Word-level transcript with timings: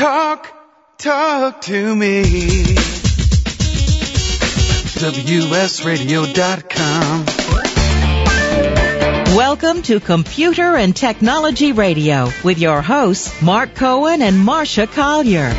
Talk, 0.00 0.48
talk 0.96 1.60
to 1.60 1.94
me. 1.94 2.22
WSRadio.com. 4.96 5.76
Welcome 9.36 9.82
to 9.82 10.00
Computer 10.00 10.74
and 10.74 10.96
Technology 10.96 11.72
Radio 11.72 12.30
with 12.42 12.58
your 12.58 12.80
hosts, 12.80 13.42
Mark 13.42 13.74
Cohen 13.74 14.22
and 14.22 14.36
Marsha 14.36 14.90
Collier. 14.90 15.52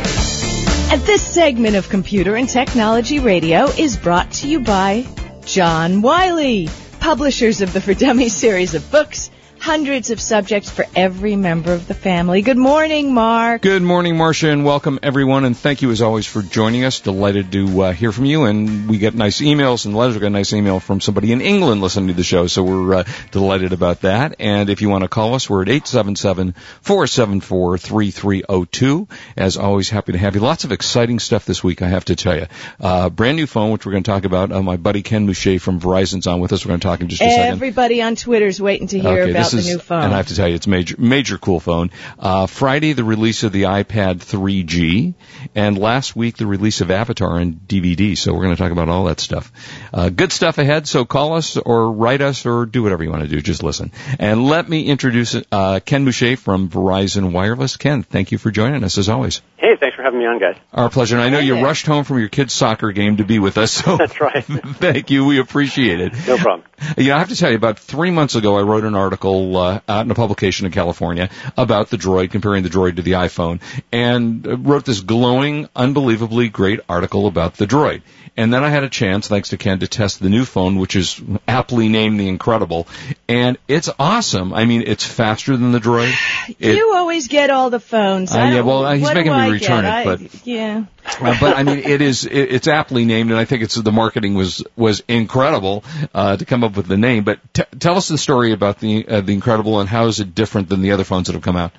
And 0.92 1.02
this 1.04 1.22
segment 1.22 1.76
of 1.76 1.90
Computer 1.90 2.36
and 2.36 2.50
Technology 2.50 3.20
Radio 3.20 3.66
is 3.66 3.96
brought 3.96 4.32
to 4.32 4.48
you 4.48 4.62
by 4.62 5.06
John 5.46 6.02
Wiley, 6.02 6.68
publishers 7.00 7.62
of 7.62 7.74
the 7.74 7.82
For 7.86 7.94
Dummies 7.94 8.36
series 8.36 8.74
of 8.74 8.90
books 8.90 9.30
hundreds 9.62 10.10
of 10.10 10.20
subjects 10.20 10.72
for 10.72 10.86
every 10.96 11.36
member 11.36 11.72
of 11.72 11.88
the 11.88 11.94
family. 11.94 12.42
Good 12.42 12.58
morning, 12.58 13.14
Mark. 13.14 13.62
Good 13.62 13.84
morning, 13.84 14.16
Marsha, 14.16 14.52
and 14.52 14.66
welcome 14.66 15.00
everyone. 15.04 15.46
And 15.46 15.56
thank 15.56 15.84
you 15.84 15.92
as 15.92 16.02
always 16.02 16.26
for 16.26 16.42
joining 16.42 16.84
us. 16.84 17.00
Delighted 17.00 17.52
to 17.52 17.82
uh, 17.84 17.92
hear 17.94 18.12
from 18.12 18.26
you. 18.26 18.46
And 18.46 18.90
we 18.90 18.98
get 18.98 19.14
nice 19.14 19.40
emails 19.40 19.86
and 19.86 19.96
letters. 19.96 20.16
We 20.16 20.22
got 20.22 20.28
a 20.28 20.30
nice 20.32 20.52
email 20.52 20.80
from 20.80 21.00
somebody 21.00 21.32
in 21.32 21.42
England 21.42 21.80
listening 21.80 22.08
to 22.08 22.14
the 22.16 22.24
show, 22.24 22.48
so 22.48 22.64
we're 22.64 22.96
uh, 22.96 23.04
delighted 23.30 23.72
about 23.72 24.02
that. 24.02 24.38
And 24.40 24.68
if 24.72 24.82
you 24.82 24.90
want 24.90 25.04
to 25.04 25.08
call 25.08 25.36
us, 25.36 25.48
we're 25.48 25.62
at 25.62 25.70
eight 25.70 25.86
seven 25.86 26.16
seven 26.16 26.56
four 26.82 27.06
seven 27.06 27.40
four 27.40 27.78
three 27.78 28.10
three 28.10 28.44
zero 28.50 28.66
two. 28.66 29.08
As 29.38 29.58
always, 29.58 29.92
happy 29.92 30.14
to 30.14 30.18
have 30.18 30.34
you. 30.34 30.42
Lots 30.42 30.64
of 30.64 30.72
exciting 30.72 31.20
stuff 31.20 31.46
this 31.46 31.64
week, 31.64 31.84
I 31.84 31.88
have 31.88 32.06
to 32.06 32.16
tell 32.16 32.36
you. 32.36 32.48
Uh, 32.80 33.12
brand 33.12 33.38
new 33.38 33.46
phone, 33.46 33.70
which 33.70 33.86
we're 33.86 33.92
going 33.92 34.04
to 34.04 34.10
talk 34.12 34.26
about. 34.26 34.52
Uh, 34.52 34.64
my 34.64 34.78
buddy 34.78 35.04
Ken 35.04 35.28
Mouche 35.28 35.62
from 35.62 35.80
Verizon's 35.80 36.26
on 36.26 36.40
with 36.40 36.52
us. 36.52 36.66
We're 36.66 36.70
going 36.70 36.80
to 36.80 36.88
talk 36.88 37.02
in 37.02 37.10
just 37.10 37.22
a 37.22 37.30
second. 37.30 37.54
Everybody 37.54 38.02
on 38.02 38.16
Twitter's 38.16 38.60
waiting 38.60 38.88
to 38.88 39.00
hear 39.00 39.22
Okay, 39.22 39.32
about 39.32 39.51
this 39.52 39.66
the 39.66 39.72
is, 39.72 39.76
new 39.76 39.80
phone. 39.80 40.04
And 40.04 40.14
I 40.14 40.18
have 40.18 40.28
to 40.28 40.36
tell 40.36 40.48
you, 40.48 40.56
it's 40.56 40.68
major, 40.68 40.96
major 40.98 41.38
cool 41.38 41.60
phone. 41.60 41.92
Uh, 42.18 42.48
Friday, 42.48 42.94
the 42.94 43.04
release 43.04 43.44
of 43.44 43.52
the 43.52 43.64
iPad 43.64 44.18
3G, 44.20 45.14
and 45.56 45.78
last 45.78 46.16
week 46.16 46.38
the 46.38 46.46
release 46.46 46.82
of 46.82 46.92
Avatar 46.92 47.38
and 47.38 47.56
DVD. 47.68 48.18
So 48.18 48.34
we're 48.34 48.44
going 48.44 48.56
to 48.56 48.62
talk 48.62 48.72
about 48.72 48.90
all 48.90 49.06
that 49.06 49.20
stuff. 49.20 49.52
Uh, 49.94 50.10
good 50.10 50.32
stuff 50.32 50.58
ahead. 50.58 50.88
So 50.88 51.06
call 51.06 51.34
us 51.34 51.58
or 51.58 51.92
write 51.92 52.22
us 52.22 52.46
or 52.46 52.66
do 52.66 52.84
whatever 52.84 53.04
you 53.04 53.10
want 53.10 53.24
to 53.24 53.30
do. 53.30 53.42
Just 53.42 53.64
listen. 53.64 53.92
And 54.20 54.46
let 54.46 54.68
me 54.68 54.86
introduce 54.86 55.36
uh, 55.52 55.80
Ken 55.86 56.06
Boucher 56.06 56.38
from 56.38 56.70
Verizon 56.70 57.32
Wireless. 57.32 57.78
Ken, 57.78 58.04
thank 58.04 58.32
you 58.32 58.38
for 58.38 58.52
joining 58.52 58.84
us 58.84 58.98
as 58.98 59.10
always. 59.10 59.42
Hey, 59.58 59.76
thanks 59.80 59.96
for 59.96 60.04
having 60.04 60.20
me 60.20 60.26
on, 60.26 60.40
guys. 60.40 60.58
Our 60.74 60.90
pleasure. 60.90 61.16
And 61.16 61.24
I 61.24 61.30
know 61.30 61.40
you 61.40 61.64
rushed 61.64 61.86
home 61.86 62.04
from 62.04 62.20
your 62.20 62.30
kids' 62.30 62.54
soccer 62.54 62.92
game 62.92 63.18
to 63.18 63.24
be 63.24 63.40
with 63.40 63.58
us. 63.58 63.72
So 63.72 63.98
That's 63.98 64.20
right. 64.22 64.44
thank 64.46 65.10
you. 65.10 65.26
We 65.26 65.40
appreciate 65.40 66.00
it. 66.00 66.14
No 66.28 66.38
problem. 66.38 66.64
You 66.98 67.10
know, 67.10 67.16
I 67.16 67.20
have 67.20 67.30
to 67.30 67.36
tell 67.36 67.50
you, 67.52 67.56
about 67.58 67.80
three 67.80 68.12
months 68.12 68.36
ago, 68.36 68.58
I 68.58 68.62
wrote 68.62 68.84
an 68.84 68.96
article 68.96 69.56
uh, 69.58 69.80
out 69.88 70.06
in 70.06 70.12
a 70.12 70.16
publication 70.16 70.66
in 70.66 70.72
California 70.72 71.30
about 71.58 71.90
the 71.90 71.98
Droid, 71.98 72.32
comparing 72.32 72.64
the 72.64 72.70
Droid 72.70 72.96
to 72.96 73.02
the 73.02 73.12
iPhone, 73.14 73.62
and 73.92 74.68
wrote 74.68 74.86
this 74.86 75.02
glowing, 75.02 75.70
unbelievably 75.76 76.50
great 76.50 76.80
article 76.90 77.28
about 77.28 77.56
the 77.56 77.68
Droid. 77.68 78.02
And 78.38 78.54
then 78.54 78.64
I 78.64 78.70
had 78.70 78.84
a 78.84 78.90
chance, 78.90 79.28
thanks 79.28 79.50
to 79.50 79.58
Ken, 79.58 79.80
to 79.80 79.88
test 79.88 80.22
the 80.22 80.30
new 80.30 80.46
phone, 80.46 80.78
which 80.78 80.96
is 80.96 81.22
aptly 81.48 81.90
named 81.90 82.18
the 82.20 82.30
Incredible, 82.30 82.88
and 83.28 83.58
it's 83.68 83.90
awesome. 84.00 84.54
I 84.54 84.64
mean, 84.66 84.84
it's 84.88 85.06
faster 85.06 85.58
than 85.58 85.72
the 85.74 85.80
Droid. 85.80 86.14
It- 86.60 86.76
you 86.76 86.94
always 86.96 87.28
get 87.28 87.50
all 87.50 87.70
the 87.70 87.80
phones. 87.80 88.34
Uh, 88.34 88.38
yeah, 88.38 88.62
well, 88.62 88.90
he's 88.92 89.04
making 89.14 89.32
me 89.32 89.38
I 89.38 89.50
return 89.50 89.84
get? 89.84 89.86
it, 89.86 90.10
I- 90.10 90.16
but- 90.16 90.48
yeah. 90.48 90.86
Uh, 91.20 91.36
but 91.40 91.58
I 91.58 91.64
mean, 91.64 91.80
it 91.80 92.02
is 92.02 92.26
it, 92.26 92.32
it's 92.34 92.68
aptly 92.68 93.06
named, 93.06 93.32
and 93.32 93.40
I 93.40 93.46
think 93.46 93.64
it's 93.64 93.76
the 93.76 93.92
marketing 93.92 94.36
was 94.36 94.64
was 94.76 95.04
incredible 95.08 95.84
uh, 96.14 96.38
to 96.38 96.46
come 96.46 96.64
up 96.64 96.78
with 96.78 96.88
the 96.88 96.98
name. 96.98 97.24
But 97.24 97.40
t- 97.54 97.64
tell 97.80 97.98
us 97.98 98.08
the 98.08 98.18
story 98.18 98.54
about 98.54 98.80
the 98.80 99.08
uh, 99.08 99.22
the 99.22 99.34
Incredible 99.34 99.80
and 99.80 99.90
how 99.90 100.08
is 100.08 100.20
it 100.20 100.36
different 100.36 100.70
than 100.70 100.82
the 100.82 100.92
other 100.92 101.04
phones 101.04 101.28
that 101.28 101.34
have 101.34 101.44
come 101.44 101.58
out? 101.58 101.72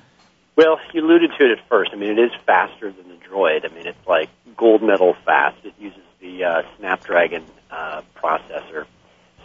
Well, 0.55 0.79
you 0.93 1.03
alluded 1.03 1.31
to 1.39 1.45
it 1.45 1.59
at 1.59 1.67
first. 1.69 1.91
I 1.93 1.95
mean, 1.95 2.11
it 2.11 2.19
is 2.19 2.31
faster 2.45 2.91
than 2.91 3.09
the 3.09 3.15
Droid. 3.25 3.69
I 3.69 3.73
mean, 3.73 3.87
it's 3.87 4.07
like 4.07 4.29
gold 4.55 4.83
medal 4.83 5.15
fast. 5.25 5.57
It 5.63 5.73
uses 5.79 6.01
the 6.19 6.43
uh, 6.43 6.61
Snapdragon 6.77 7.43
uh, 7.71 8.01
processor, 8.15 8.85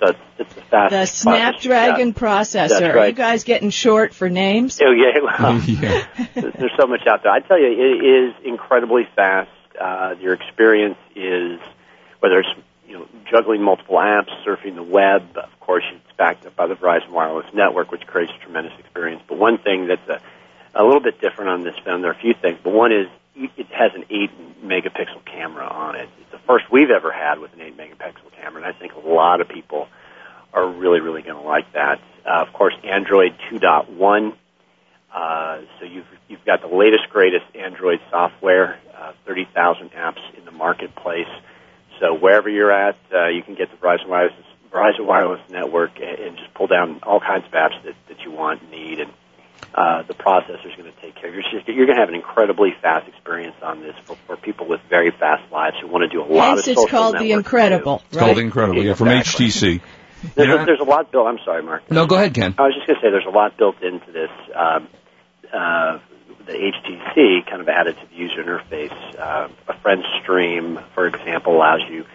so 0.01 0.09
it's, 0.11 0.19
it's 0.39 0.55
the 0.55 0.63
The. 0.71 1.07
Snapdragon 1.07 2.13
processor. 2.13 2.69
processor. 2.69 2.79
That's 2.81 2.97
Are 2.97 3.07
you 3.07 3.13
guys 3.13 3.45
getting 3.45 3.71
short 3.71 4.15
for 4.15 4.29
names? 4.29 4.81
Oh 4.83 4.91
yeah, 4.91 5.21
well, 5.23 5.61
yeah. 5.67 6.07
there's 6.35 6.73
so 6.79 6.87
much 6.87 7.07
out 7.09 7.23
there. 7.23 7.33
I 7.33 7.41
tell 7.41 7.59
you, 7.59 7.67
it 7.67 8.05
is 8.05 8.35
incredibly 8.45 9.09
fast. 9.17 9.51
Uh, 9.81 10.15
your 10.21 10.35
experience 10.35 10.99
is 11.15 11.61
whether 12.21 12.41
it's 12.41 12.49
you 12.87 12.99
know 12.99 13.09
juggling 13.31 13.63
multiple 13.63 13.97
apps, 13.97 14.31
surfing 14.45 14.75
the 14.75 14.83
web. 14.83 15.37
Of 15.37 15.61
course, 15.61 15.85
it's 15.91 16.17
backed 16.17 16.47
up 16.47 16.57
by 16.57 16.67
the 16.67 16.75
Verizon 16.75 17.11
Wireless 17.11 17.53
Network, 17.55 17.91
which 17.91 18.07
creates 18.07 18.33
a 18.37 18.43
tremendous 18.43 18.73
experience. 18.79 19.23
But 19.29 19.39
one 19.39 19.59
thing 19.59 19.87
that's 19.87 20.09
a, 20.09 20.21
a 20.75 20.85
little 20.85 21.01
bit 21.03 21.21
different 21.21 21.51
on 21.51 21.63
this 21.63 21.75
phone, 21.85 22.03
there 22.03 22.11
are 22.11 22.15
a 22.15 22.21
few 22.21 22.35
things. 22.35 22.59
But 22.63 22.73
one 22.73 22.93
is 22.93 23.07
it 23.37 23.67
has 23.69 23.93
an 23.95 24.05
eight 24.11 24.31
megapixel 24.65 25.25
camera 25.25 25.67
on 25.67 25.97
it. 25.97 26.09
It's 26.21 26.33
the 26.33 26.39
first 26.39 26.65
we've 26.73 26.91
ever 26.91 27.13
had 27.13 27.39
with 27.39 27.53
an 27.55 27.61
eight 27.61 27.77
megapixel 27.77 28.33
camera, 28.41 28.63
and 28.63 28.67
I 28.67 28.77
think 28.79 28.95
a 28.95 29.09
lot 29.09 29.41
of 29.41 29.49
people 29.49 29.89
are 30.53 30.69
really, 30.69 31.01
really 31.01 31.23
going 31.23 31.41
to 31.41 31.47
like 31.47 31.73
that. 31.75 32.01
Uh, 32.27 32.43
of 32.43 32.53
course, 32.53 32.75
Android 32.85 33.37
2.1. 33.51 34.35
Uh, 35.13 35.61
so 35.79 35.87
you've 35.87 36.07
you've 36.29 36.45
got 36.45 36.61
the 36.61 36.69
latest, 36.69 37.09
greatest 37.11 37.45
Android 37.55 38.01
software, 38.11 38.79
uh, 38.99 39.13
30,000 39.27 39.91
apps 39.93 40.21
in 40.37 40.45
the 40.45 40.51
marketplace. 40.51 41.29
So 42.01 42.15
wherever 42.15 42.49
you're 42.49 42.73
at, 42.73 42.97
uh, 43.13 43.29
you 43.29 43.43
can 43.43 43.55
get 43.55 43.71
the 43.71 43.77
Verizon 43.77 44.09
Wireless 44.09 44.35
Verizon 44.73 45.07
Wireless 45.07 45.41
Network 45.51 45.99
and, 46.01 46.19
and 46.19 46.37
just 46.37 46.53
pull 46.55 46.67
down 46.67 47.01
all 47.03 47.21
kinds 47.21 47.47
of 47.47 47.53
apps 47.53 47.83
that, 47.85 47.95
that 48.09 48.21
you 48.25 48.31
want 48.31 48.61
and 48.63 48.71
need, 48.71 49.01
and 49.01 49.11
uh, 49.75 50.03
the 50.03 50.15
processor's 50.15 50.77
going 50.77 50.93
to 50.93 51.01
take 51.01 51.15
care 51.15 51.29
of 51.29 51.35
your 51.35 51.45
system. 51.45 51.75
You're 51.75 51.87
going 51.87 51.97
to 51.97 52.03
have 52.03 52.09
an 52.09 52.15
incredibly 52.15 52.75
fast 52.81 53.09
experience 53.09 53.57
on 53.63 53.81
this 53.81 53.95
for, 54.05 54.17
for 54.27 54.37
people 54.37 54.69
with 54.69 54.81
very 54.89 55.11
fast 55.11 55.51
lives 55.51 55.77
who 55.81 55.89
want 55.89 56.03
to 56.03 56.09
do 56.09 56.23
a 56.23 56.27
lot 56.27 56.57
Hence, 56.57 56.67
of 56.67 56.73
it's 56.73 56.81
social 56.83 56.99
called 56.99 57.15
the 57.15 57.19
networking, 57.19 57.37
Incredible. 57.39 58.03
It's 58.09 58.17
called 58.19 58.37
right? 58.37 58.45
Incredible. 58.45 58.85
Yeah, 58.85 58.95
from 58.95 59.09
Exactly. 59.09 59.47
HTC. 59.47 59.81
There's, 60.35 60.49
You 60.49 60.55
know- 60.55 60.63
a, 60.63 60.67
there's 60.67 60.81
a 60.81 60.85
lot 60.85 61.11
built. 61.13 61.27
I'm 61.27 61.39
sorry, 61.45 61.63
Mark. 61.63 61.91
No, 61.91 62.07
go 62.07 62.17
ahead, 62.17 62.35
Ken. 62.35 62.55
I 62.59 62.63
was 62.63 62.75
just 62.75 62.87
going 62.87 62.99
to 63.01 63.07
say 63.07 63.11
there's 63.11 63.27
a 63.27 63.31
lot 63.31 63.57
built 63.57 63.83
into 63.83 64.11
this. 64.13 64.31
Um, 64.55 64.89
uh, 65.53 65.99
the 66.49 66.55
HTC 66.55 67.47
kind 67.47 67.61
of 67.61 67.69
added 67.69 67.97
to 68.01 68.07
the 68.07 68.17
user 68.17 68.43
interface. 68.43 69.19
Uh, 69.19 69.49
a 69.69 69.79
friend 69.81 70.03
stream, 70.23 70.81
for 70.95 71.07
example, 71.07 71.55
allows 71.55 71.83
you 71.89 72.07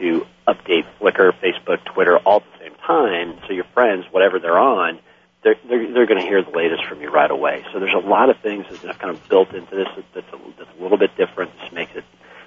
to 0.00 0.26
update 0.46 0.84
Flickr, 1.00 1.32
Facebook, 1.40 1.84
Twitter 1.84 2.18
all 2.18 2.38
at 2.38 2.52
the 2.58 2.64
same 2.64 2.74
time. 2.84 3.38
So 3.46 3.52
your 3.52 3.64
friends, 3.72 4.04
whatever 4.10 4.40
they're 4.40 4.58
on, 4.58 4.98
they're 5.44 5.54
they're, 5.68 5.92
they're 5.92 6.06
going 6.06 6.20
to 6.20 6.26
hear 6.26 6.42
the 6.42 6.50
latest 6.50 6.84
from 6.84 7.00
you 7.00 7.10
right 7.10 7.30
away. 7.30 7.64
So 7.72 7.78
there's 7.78 7.94
a 7.94 8.06
lot 8.06 8.28
of 8.28 8.38
things 8.40 8.66
that 8.68 8.84
are 8.84 8.94
kind 8.94 9.14
of 9.14 9.28
built 9.28 9.54
into 9.54 9.76
this 9.76 9.88
that's 10.12 10.32
a, 10.32 10.38
that's 10.58 10.70
a 10.78 10.82
little 10.82 10.98
bit 10.98 11.16
different. 11.16 11.52
This 11.60 11.72
makes 11.72 11.94
it 11.94 12.04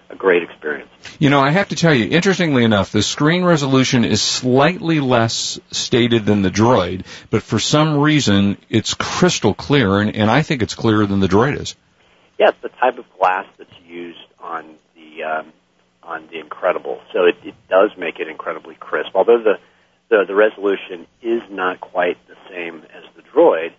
a 0.09 0.15
great 0.15 0.43
experience. 0.43 0.91
You 1.19 1.29
know, 1.29 1.41
I 1.41 1.51
have 1.51 1.67
to 1.67 1.75
tell 1.75 1.93
you, 1.93 2.09
interestingly 2.09 2.63
enough, 2.63 2.93
the 2.93 3.03
screen 3.03 3.43
resolution 3.43 4.05
is 4.05 4.21
slightly 4.21 5.01
less 5.01 5.59
stated 5.69 6.25
than 6.25 6.43
the 6.43 6.49
Droid, 6.49 7.05
but 7.29 7.43
for 7.43 7.59
some 7.59 7.97
reason 7.97 8.57
it's 8.69 8.93
crystal 8.93 9.53
clear, 9.53 9.99
and, 9.99 10.15
and 10.15 10.31
I 10.31 10.43
think 10.43 10.61
it's 10.61 10.75
clearer 10.75 11.05
than 11.05 11.19
the 11.19 11.27
Droid 11.27 11.59
is. 11.59 11.75
Yeah, 12.39 12.49
it's 12.49 12.61
the 12.61 12.69
type 12.69 12.97
of 12.97 13.05
glass 13.19 13.45
that's 13.57 13.69
used 13.85 14.17
on 14.39 14.77
the 14.95 15.23
um, 15.23 15.53
on 16.03 16.27
the 16.31 16.39
Incredible, 16.39 17.01
so 17.11 17.25
it, 17.25 17.35
it 17.43 17.55
does 17.67 17.91
make 17.97 18.21
it 18.21 18.29
incredibly 18.29 18.75
crisp. 18.75 19.09
Although 19.13 19.43
the, 19.43 19.59
the 20.07 20.23
the 20.25 20.35
resolution 20.35 21.05
is 21.21 21.41
not 21.49 21.81
quite 21.81 22.17
the 22.29 22.37
same 22.49 22.83
as 22.95 23.03
the 23.17 23.23
Droid, 23.23 23.73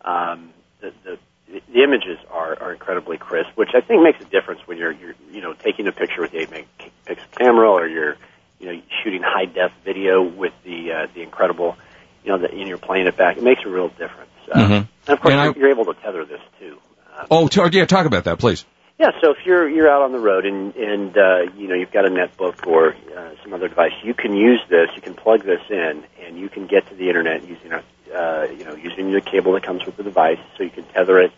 um, 0.00 0.48
the, 0.80 0.94
the 1.04 1.18
the 1.48 1.82
images 1.82 2.18
are, 2.30 2.60
are 2.60 2.72
incredibly 2.72 3.16
crisp, 3.18 3.50
which 3.54 3.70
I 3.74 3.80
think 3.80 4.02
makes 4.02 4.20
a 4.20 4.24
difference 4.24 4.60
when 4.66 4.78
you're 4.78 4.92
you're 4.92 5.14
you 5.30 5.40
know 5.40 5.52
taking 5.54 5.86
a 5.86 5.92
picture 5.92 6.20
with 6.22 6.32
the 6.32 6.38
eight 6.40 6.50
megapixel 6.50 7.30
camera, 7.38 7.70
or 7.70 7.86
you're 7.86 8.16
you 8.58 8.66
know 8.72 8.80
shooting 9.02 9.22
high 9.24 9.44
def 9.46 9.72
video 9.84 10.22
with 10.22 10.52
the 10.64 10.92
uh, 10.92 11.06
the 11.14 11.22
Incredible, 11.22 11.76
you 12.24 12.30
know, 12.32 12.38
the, 12.38 12.50
and 12.50 12.68
you're 12.68 12.78
playing 12.78 13.06
it 13.06 13.16
back. 13.16 13.36
It 13.36 13.42
makes 13.42 13.62
a 13.64 13.68
real 13.68 13.88
difference. 13.88 14.30
Uh, 14.50 14.58
Mhm. 14.58 14.88
And 15.08 15.14
of 15.16 15.20
course, 15.20 15.32
And 15.32 15.40
I- 15.40 15.52
you're, 15.56 15.70
able 15.70 15.84
to 15.86 15.94
tether 15.94 16.24
this 16.24 16.40
too. 16.58 16.78
Uh, 17.16 17.26
Oh, 17.30 17.48
t- 17.48 17.60
yeah, 17.72 17.84
talk 17.84 18.06
about 18.06 18.24
that, 18.24 18.38
please. 18.38 18.64
yeah, 18.98 19.10
so 19.22 19.30
if 19.30 19.38
you're 19.46 19.68
you're 19.68 19.88
out 19.88 20.02
on 20.02 20.10
the 20.12 20.18
road 20.18 20.44
and 20.46 20.74
and 20.76 21.16
uh, 21.16 21.42
you 21.56 21.68
know 21.68 21.74
you've 21.74 21.92
got 21.92 22.06
a 22.06 22.10
netbook 22.10 22.66
or 22.66 22.94
uh, 23.16 23.30
some 23.42 23.52
other 23.54 23.68
device, 23.68 23.92
you 24.02 24.14
can 24.14 24.34
use 24.36 24.60
this. 24.68 24.88
You 24.96 25.02
can 25.02 25.14
plug 25.14 25.42
this 25.44 25.60
in, 25.70 26.02
and 26.26 26.38
you 26.38 26.48
can 26.48 26.66
get 26.66 26.88
to 26.88 26.94
the 26.96 27.06
internet 27.08 27.46
using 27.46 27.72
a 27.72 27.82
uh, 28.16 28.46
you 28.50 28.64
know 28.64 28.74
using 28.74 29.12
the 29.12 29.20
cable 29.20 29.52
that 29.52 29.62
comes 29.62 29.84
with 29.84 29.96
the 29.96 30.02
device. 30.02 30.38
So 30.56 30.64
you 30.64 30.70
can 30.70 30.84
tether 30.84 31.18
it, 31.20 31.32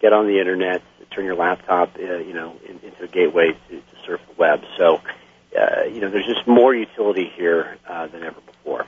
get 0.00 0.12
on 0.12 0.26
the 0.26 0.38
internet, 0.38 0.82
turn 1.10 1.24
your 1.24 1.36
laptop 1.36 1.96
uh, 1.96 2.16
you 2.16 2.32
know 2.32 2.56
in, 2.68 2.80
into 2.80 3.04
a 3.04 3.08
gateway 3.08 3.52
to, 3.68 3.76
to 3.76 4.06
surf 4.06 4.20
the 4.28 4.34
web. 4.36 4.62
So 4.78 5.00
uh, 5.58 5.84
you 5.84 6.00
know 6.00 6.10
there's 6.10 6.26
just 6.26 6.46
more 6.46 6.74
utility 6.74 7.30
here 7.36 7.76
uh, 7.86 8.06
than 8.06 8.22
ever 8.22 8.40
before. 8.40 8.86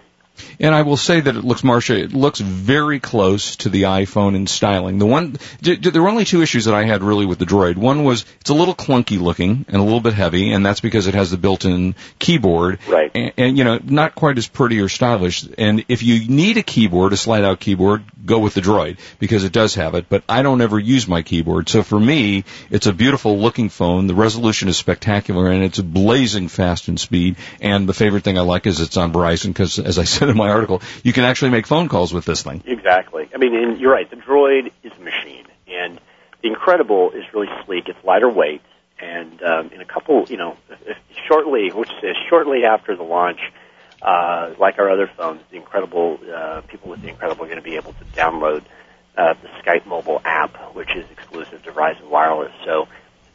And 0.61 0.75
I 0.75 0.83
will 0.83 0.97
say 0.97 1.21
that 1.21 1.37
it 1.37 1.45
looks, 1.45 1.63
Marsha, 1.63 1.99
it 1.99 2.13
looks 2.13 2.41
very 2.41 3.01
close 3.01 3.57
to 3.57 3.69
the 3.69 3.83
iPhone 3.83 4.35
in 4.35 4.47
styling. 4.47 4.99
The 4.99 5.07
one, 5.07 5.39
d- 5.63 5.77
d- 5.77 5.91
there 5.91 6.03
were 6.03 6.09
only 6.09 6.25
two 6.25 6.43
issues 6.43 6.67
that 6.67 6.75
I 6.75 6.85
had 6.85 7.03
really 7.03 7.27
with 7.27 7.39
the 7.39 7.45
Droid. 7.45 7.77
One 7.77 8.05
was 8.05 8.25
it's 8.41 8.51
a 8.51 8.55
little 8.55 8.75
clunky 8.75 9.21
looking 9.21 9.65
and 9.69 9.77
a 9.77 9.83
little 9.83 10.01
bit 10.01 10.15
heavy, 10.15 10.53
and 10.53 10.65
that's 10.65 10.81
because 10.81 11.07
it 11.07 11.15
has 11.15 11.31
the 11.31 11.37
built-in 11.37 11.95
keyboard. 12.19 12.79
Right. 12.89 13.11
And, 13.15 13.33
and 13.37 13.59
you 13.59 13.65
know, 13.65 13.81
not 13.83 14.15
quite 14.15 14.39
as 14.39 14.49
pretty 14.49 14.81
or 14.81 14.89
stylish. 14.89 15.47
And 15.59 15.85
if 15.89 16.03
you 16.03 16.29
need 16.29 16.57
a 16.57 16.63
keyboard, 16.63 17.13
a 17.13 17.17
slide-out 17.17 17.61
keyboard, 17.61 18.05
go 18.25 18.39
with 18.39 18.55
the 18.55 18.61
Droid 18.61 18.99
because 19.19 19.45
it 19.45 19.53
does 19.53 19.75
have 19.75 19.95
it. 19.95 20.07
But 20.09 20.25
I 20.29 20.43
don't 20.43 20.61
ever 20.61 20.79
use 20.79 21.07
my 21.07 21.23
keyboard, 21.23 21.69
so 21.69 21.83
for 21.83 21.99
me, 21.99 22.45
it's 22.71 22.87
a 22.87 22.93
beautiful 22.93 23.39
looking 23.39 23.69
phone. 23.69 24.07
The 24.07 24.15
resolution 24.15 24.69
is 24.69 24.77
spectacular, 24.77 25.51
and 25.51 25.63
it's 25.63 25.81
blazing 25.81 26.49
fast 26.49 26.89
in 26.89 26.97
speed. 26.97 27.37
And 27.61 27.89
the 27.89 27.95
favorite 27.95 28.25
thing 28.25 28.39
I 28.39 28.43
like 28.43 28.67
is 28.67 28.81
it's 28.81 28.97
on 28.97 29.13
Verizon 29.13 29.49
because, 29.49 29.79
as 29.79 29.99
I 29.99 30.05
said 30.05 30.24
in 30.29 30.37
my 30.37 30.51
article, 30.51 30.83
you 31.03 31.13
can 31.13 31.25
actually 31.25 31.51
make 31.51 31.67
phone 31.67 31.89
calls 31.89 32.13
with 32.13 32.25
this 32.25 32.43
thing. 32.43 32.63
Exactly. 32.67 33.29
I 33.35 33.39
mean, 33.39 33.55
and 33.55 33.81
you're 33.81 33.93
right. 33.93 34.09
The 34.09 34.17
Droid 34.17 34.73
is 34.83 34.93
a 34.99 35.01
machine, 35.01 35.47
and 35.69 36.01
the 36.43 36.49
Incredible 36.49 37.11
is 37.13 37.25
really 37.33 37.49
sleek. 37.65 37.89
It's 37.89 38.03
lighter 38.05 38.29
weight, 38.29 38.63
and 39.01 39.43
um, 39.43 39.71
in 39.73 39.81
a 39.81 39.85
couple, 39.85 40.27
you 40.29 40.37
know, 40.37 40.57
shortly, 41.27 41.71
which 41.71 41.91
is 42.03 42.17
shortly 42.29 42.65
after 42.65 42.97
the 42.97 43.03
launch, 43.03 43.41
uh, 44.03 44.55
like 44.59 44.79
our 44.79 44.91
other 44.91 45.07
phones, 45.07 45.41
the 45.51 45.57
Incredible, 45.57 46.19
uh, 46.33 46.61
people 46.69 46.91
with 46.91 47.03
the 47.03 47.09
Incredible 47.09 47.45
are 47.45 47.49
going 47.49 47.59
to 47.59 47.63
be 47.63 47.77
able 47.77 47.93
to 47.93 48.05
download 48.17 48.63
uh, 49.17 49.35
the 49.35 49.49
Skype 49.63 49.87
mobile 49.87 50.21
app, 50.25 50.75
which 50.75 50.95
is 50.95 51.05
exclusive 51.11 51.63
to 51.63 51.73
Verizon 51.73 52.09
Wireless. 52.09 52.53
So 52.65 52.89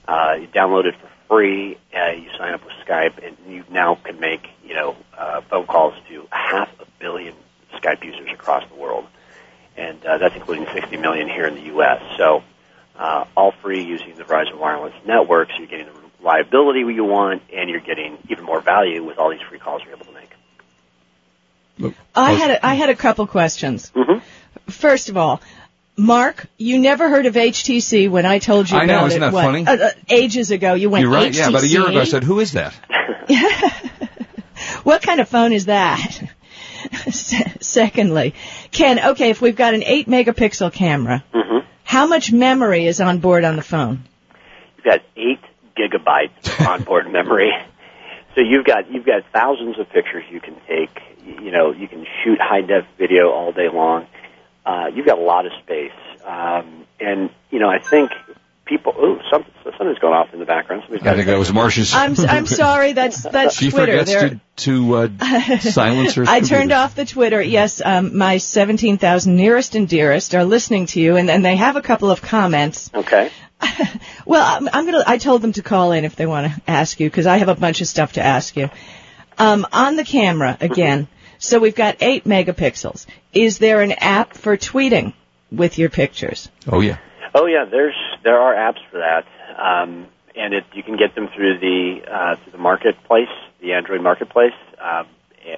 uh, 0.07 0.35
you 0.39 0.47
download 0.47 0.85
it 0.85 0.95
for 0.95 1.09
free. 1.29 1.77
Uh, 1.95 2.11
you 2.11 2.29
sign 2.37 2.53
up 2.53 2.61
with 2.65 2.73
Skype, 2.85 3.25
and 3.25 3.37
you 3.53 3.63
now 3.71 3.95
can 3.95 4.19
make 4.19 4.41
you 4.65 4.73
know 4.75 4.95
uh, 5.17 5.41
phone 5.49 5.65
calls 5.67 5.93
to 6.09 6.27
half 6.31 6.69
a 6.81 6.85
billion 6.99 7.35
Skype 7.75 8.03
users 8.03 8.29
across 8.33 8.67
the 8.69 8.75
world, 8.75 9.05
and 9.77 10.03
uh, 10.05 10.17
that's 10.17 10.35
including 10.35 10.67
60 10.73 10.97
million 10.97 11.29
here 11.29 11.45
in 11.47 11.55
the 11.55 11.61
U.S. 11.73 12.01
So 12.17 12.43
uh, 12.97 13.25
all 13.37 13.51
free 13.61 13.83
using 13.83 14.15
the 14.17 14.23
Verizon 14.23 14.57
Wireless 14.57 14.93
network. 15.05 15.49
So 15.51 15.59
you're 15.59 15.67
getting 15.67 15.85
the 15.85 15.93
reliability 16.19 16.79
you 16.79 17.05
want, 17.05 17.43
and 17.53 17.69
you're 17.69 17.79
getting 17.79 18.17
even 18.29 18.43
more 18.43 18.59
value 18.59 19.03
with 19.03 19.17
all 19.17 19.29
these 19.29 19.41
free 19.41 19.59
calls 19.59 19.81
you're 19.85 19.95
able 19.95 20.05
to 20.05 20.11
make. 20.13 20.29
I 22.13 22.33
had 22.33 22.51
a, 22.51 22.65
I 22.65 22.73
had 22.73 22.89
a 22.89 22.95
couple 22.95 23.25
questions. 23.25 23.91
Mhm. 23.95 24.21
First 24.67 25.07
of 25.09 25.15
all, 25.15 25.41
Mark, 25.99 26.47
you 26.57 26.79
never 26.79 27.09
heard 27.09 27.25
of 27.25 27.35
HTC 27.35 28.09
when 28.09 28.25
I 28.25 28.39
told 28.39 28.69
you 28.69 28.77
I 28.77 28.85
know, 28.85 28.97
about 28.99 29.07
isn't 29.07 29.21
it. 29.21 29.25
that 29.25 29.33
what, 29.33 29.43
funny? 29.43 29.67
Uh, 29.67 29.75
uh, 29.87 29.91
ages 30.09 30.51
ago, 30.51 30.73
you 30.73 30.89
went 30.89 31.03
You're 31.03 31.11
right. 31.11 31.31
HTC. 31.31 31.37
Yeah, 31.37 31.49
about 31.49 31.63
a 31.63 31.67
year 31.67 31.87
ago, 31.89 31.99
I 31.99 32.03
said, 32.05 32.23
"Who 32.23 32.39
is 32.39 32.53
that?" 32.53 32.73
What 34.83 35.01
kind 35.01 35.19
of 35.19 35.27
phone 35.29 35.51
is 35.53 35.65
that? 35.65 36.21
Secondly, 37.11 38.33
Ken, 38.71 38.99
okay, 39.11 39.29
if 39.29 39.41
we've 39.41 39.55
got 39.55 39.73
an 39.73 39.83
8 39.83 40.07
megapixel 40.07 40.73
camera, 40.73 41.23
Mhm. 41.33 41.63
how 41.83 42.07
much 42.07 42.31
memory 42.31 42.85
is 42.85 42.99
on 43.01 43.19
board 43.19 43.43
on 43.45 43.55
the 43.55 43.61
phone? 43.61 44.03
You've 44.77 44.85
got 44.85 45.01
eight 45.17 45.39
gigabytes 45.77 46.59
of 46.59 46.67
onboard 46.67 47.11
memory. 47.11 47.51
So 48.35 48.41
you've 48.41 48.65
got 48.65 48.91
you've 48.91 49.05
got 49.05 49.23
thousands 49.33 49.79
of 49.79 49.89
pictures 49.89 50.23
you 50.31 50.39
can 50.39 50.55
take. 50.67 51.01
You 51.25 51.51
know, 51.51 51.71
you 51.71 51.87
can 51.87 52.05
shoot 52.23 52.39
high 52.41 52.61
def 52.61 52.85
video 52.97 53.31
all 53.31 53.51
day 53.51 53.69
long. 53.69 54.07
Uh, 54.65 54.87
you've 54.93 55.05
got 55.05 55.17
a 55.17 55.21
lot 55.21 55.45
of 55.45 55.51
space, 55.63 55.91
um, 56.25 56.85
and 56.99 57.29
you 57.49 57.59
know 57.59 57.69
I 57.69 57.79
think 57.79 58.11
people. 58.65 58.93
Oh, 58.95 59.19
something 59.31 59.51
something's 59.77 59.99
going 59.99 60.13
off 60.13 60.33
in 60.33 60.39
the 60.39 60.45
background. 60.45 60.83
Somebody's 60.83 61.03
got 61.03 61.13
I 61.13 61.15
think 61.15 61.27
that 61.27 61.37
was 61.39 61.49
Marsha's. 61.51 61.93
I'm 61.93 62.15
I'm 62.27 62.45
sorry, 62.63 62.93
that's 62.93 63.23
that's 63.23 63.55
She 63.55 63.71
Twitter. 63.71 63.93
forgets 63.93 64.11
There- 64.11 64.29
to 64.29 64.39
to 64.57 64.95
uh, 64.95 65.59
silence 65.59 66.15
her. 66.15 66.25
I 66.27 66.41
turned 66.41 66.71
off 66.71 66.95
the 66.95 67.05
Twitter. 67.05 67.41
Yes, 67.41 67.81
um, 67.83 68.17
my 68.17 68.37
17,000 68.37 69.35
nearest 69.35 69.75
and 69.75 69.87
dearest 69.87 70.35
are 70.35 70.43
listening 70.43 70.85
to 70.87 70.99
you, 70.99 71.15
and, 71.15 71.29
and 71.29 71.45
they 71.45 71.55
have 71.55 71.77
a 71.77 71.81
couple 71.81 72.11
of 72.11 72.21
comments. 72.21 72.91
Okay. 72.93 73.31
Well, 74.25 74.45
I'm, 74.45 74.69
I'm 74.71 74.85
gonna. 74.85 75.03
I 75.07 75.17
told 75.17 75.41
them 75.41 75.53
to 75.53 75.63
call 75.63 75.91
in 75.91 76.05
if 76.05 76.15
they 76.15 76.27
want 76.27 76.53
to 76.53 76.61
ask 76.67 76.99
you 76.99 77.09
because 77.09 77.25
I 77.25 77.37
have 77.37 77.49
a 77.49 77.55
bunch 77.55 77.81
of 77.81 77.87
stuff 77.87 78.13
to 78.13 78.23
ask 78.23 78.55
you. 78.55 78.69
Um, 79.39 79.65
on 79.71 79.95
the 79.95 80.03
camera 80.03 80.55
again. 80.61 81.07
So 81.39 81.59
we've 81.59 81.75
got 81.75 81.97
eight 82.01 82.25
megapixels. 82.25 83.05
Is 83.33 83.59
there 83.59 83.81
an 83.81 83.93
app 83.93 84.33
for 84.33 84.57
tweeting 84.57 85.13
with 85.51 85.77
your 85.77 85.89
pictures? 85.89 86.49
Oh 86.67 86.81
yeah. 86.81 86.97
Oh 87.33 87.45
yeah, 87.45 87.65
there's 87.65 87.95
there 88.23 88.37
are 88.37 88.53
apps 88.53 88.79
for 88.91 88.97
that, 88.99 89.25
um, 89.57 90.07
and 90.35 90.53
it, 90.53 90.65
you 90.73 90.83
can 90.83 90.97
get 90.97 91.15
them 91.15 91.29
through 91.33 91.59
the 91.59 92.01
uh, 92.11 92.35
through 92.35 92.51
the 92.51 92.57
marketplace, 92.57 93.29
the 93.61 93.73
Android 93.73 94.01
marketplace, 94.01 94.53
um, 94.81 95.07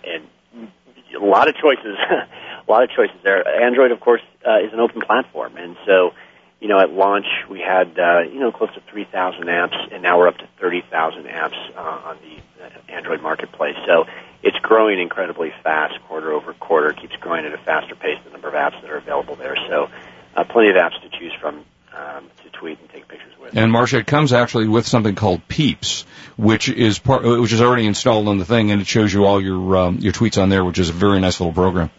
and, 0.06 0.28
and 0.54 0.72
a 1.20 1.26
lot 1.26 1.48
of 1.48 1.56
choices, 1.56 1.98
a 2.68 2.72
lot 2.72 2.84
of 2.84 2.90
choices 2.92 3.18
there. 3.24 3.48
Android, 3.64 3.92
of 3.92 4.00
course, 4.00 4.22
uh, 4.48 4.60
is 4.60 4.72
an 4.74 4.80
open 4.80 5.02
platform, 5.02 5.58
and 5.58 5.76
so 5.86 6.12
you 6.62 6.68
know 6.68 6.80
at 6.80 6.92
launch 6.92 7.26
we 7.50 7.60
had 7.60 8.00
uh, 8.00 8.22
you 8.22 8.40
know 8.40 8.52
close 8.52 8.74
to 8.76 8.82
3,000 8.92 9.44
apps, 9.48 9.94
and 9.94 10.02
now 10.02 10.18
we're 10.18 10.28
up 10.28 10.38
to 10.38 10.48
30,000 10.60 11.24
apps 11.26 11.58
uh, 11.76 11.80
on 11.80 12.18
the 12.22 12.64
uh, 12.64 12.70
Android 12.88 13.22
marketplace. 13.22 13.76
So 13.86 14.06
it's 14.44 14.58
growing 14.58 15.00
incredibly 15.00 15.52
fast, 15.64 15.96
quarter 16.08 16.32
over 16.32 16.54
quarter. 16.54 16.92
It 16.92 16.98
keeps 16.98 17.16
growing 17.18 17.46
at 17.46 17.54
a 17.54 17.58
faster 17.58 17.96
pace. 17.96 18.20
The 18.24 18.32
number 18.32 18.48
of 18.48 18.54
apps 18.54 18.80
that 18.82 18.90
are 18.90 18.98
available 18.98 19.36
there. 19.36 19.58
So 19.68 19.90
uh, 20.36 20.44
plenty 20.44 20.70
of 20.70 20.76
apps 20.76 21.02
to 21.02 21.10
choose 21.10 21.34
from 21.42 21.66
um, 21.94 22.30
to 22.44 22.50
tweet 22.52 22.80
and 22.80 22.90
take 22.90 23.08
pictures 23.08 23.34
with. 23.42 23.58
And 23.58 23.72
Marsha, 23.72 24.00
it 24.00 24.08
comes 24.08 24.32
actually 24.32 24.68
with 24.68 24.88
something 24.88 25.16
called 25.16 25.48
Peeps, 25.48 26.04
which 26.38 26.70
is 26.70 27.00
part, 27.00 27.24
which 27.24 27.52
is 27.52 27.62
already 27.62 27.88
installed 27.88 28.28
on 28.28 28.38
the 28.38 28.46
thing, 28.46 28.72
and 28.72 28.82
it 28.82 28.88
shows 28.88 29.12
you 29.12 29.26
all 29.26 29.42
your 29.42 29.78
um, 29.78 29.98
your 29.98 30.14
tweets 30.14 30.42
on 30.42 30.50
there, 30.50 30.64
which 30.64 30.78
is 30.78 30.90
a 30.90 30.94
very 30.94 31.20
nice 31.20 31.40
little 31.40 31.54
program. 31.54 31.90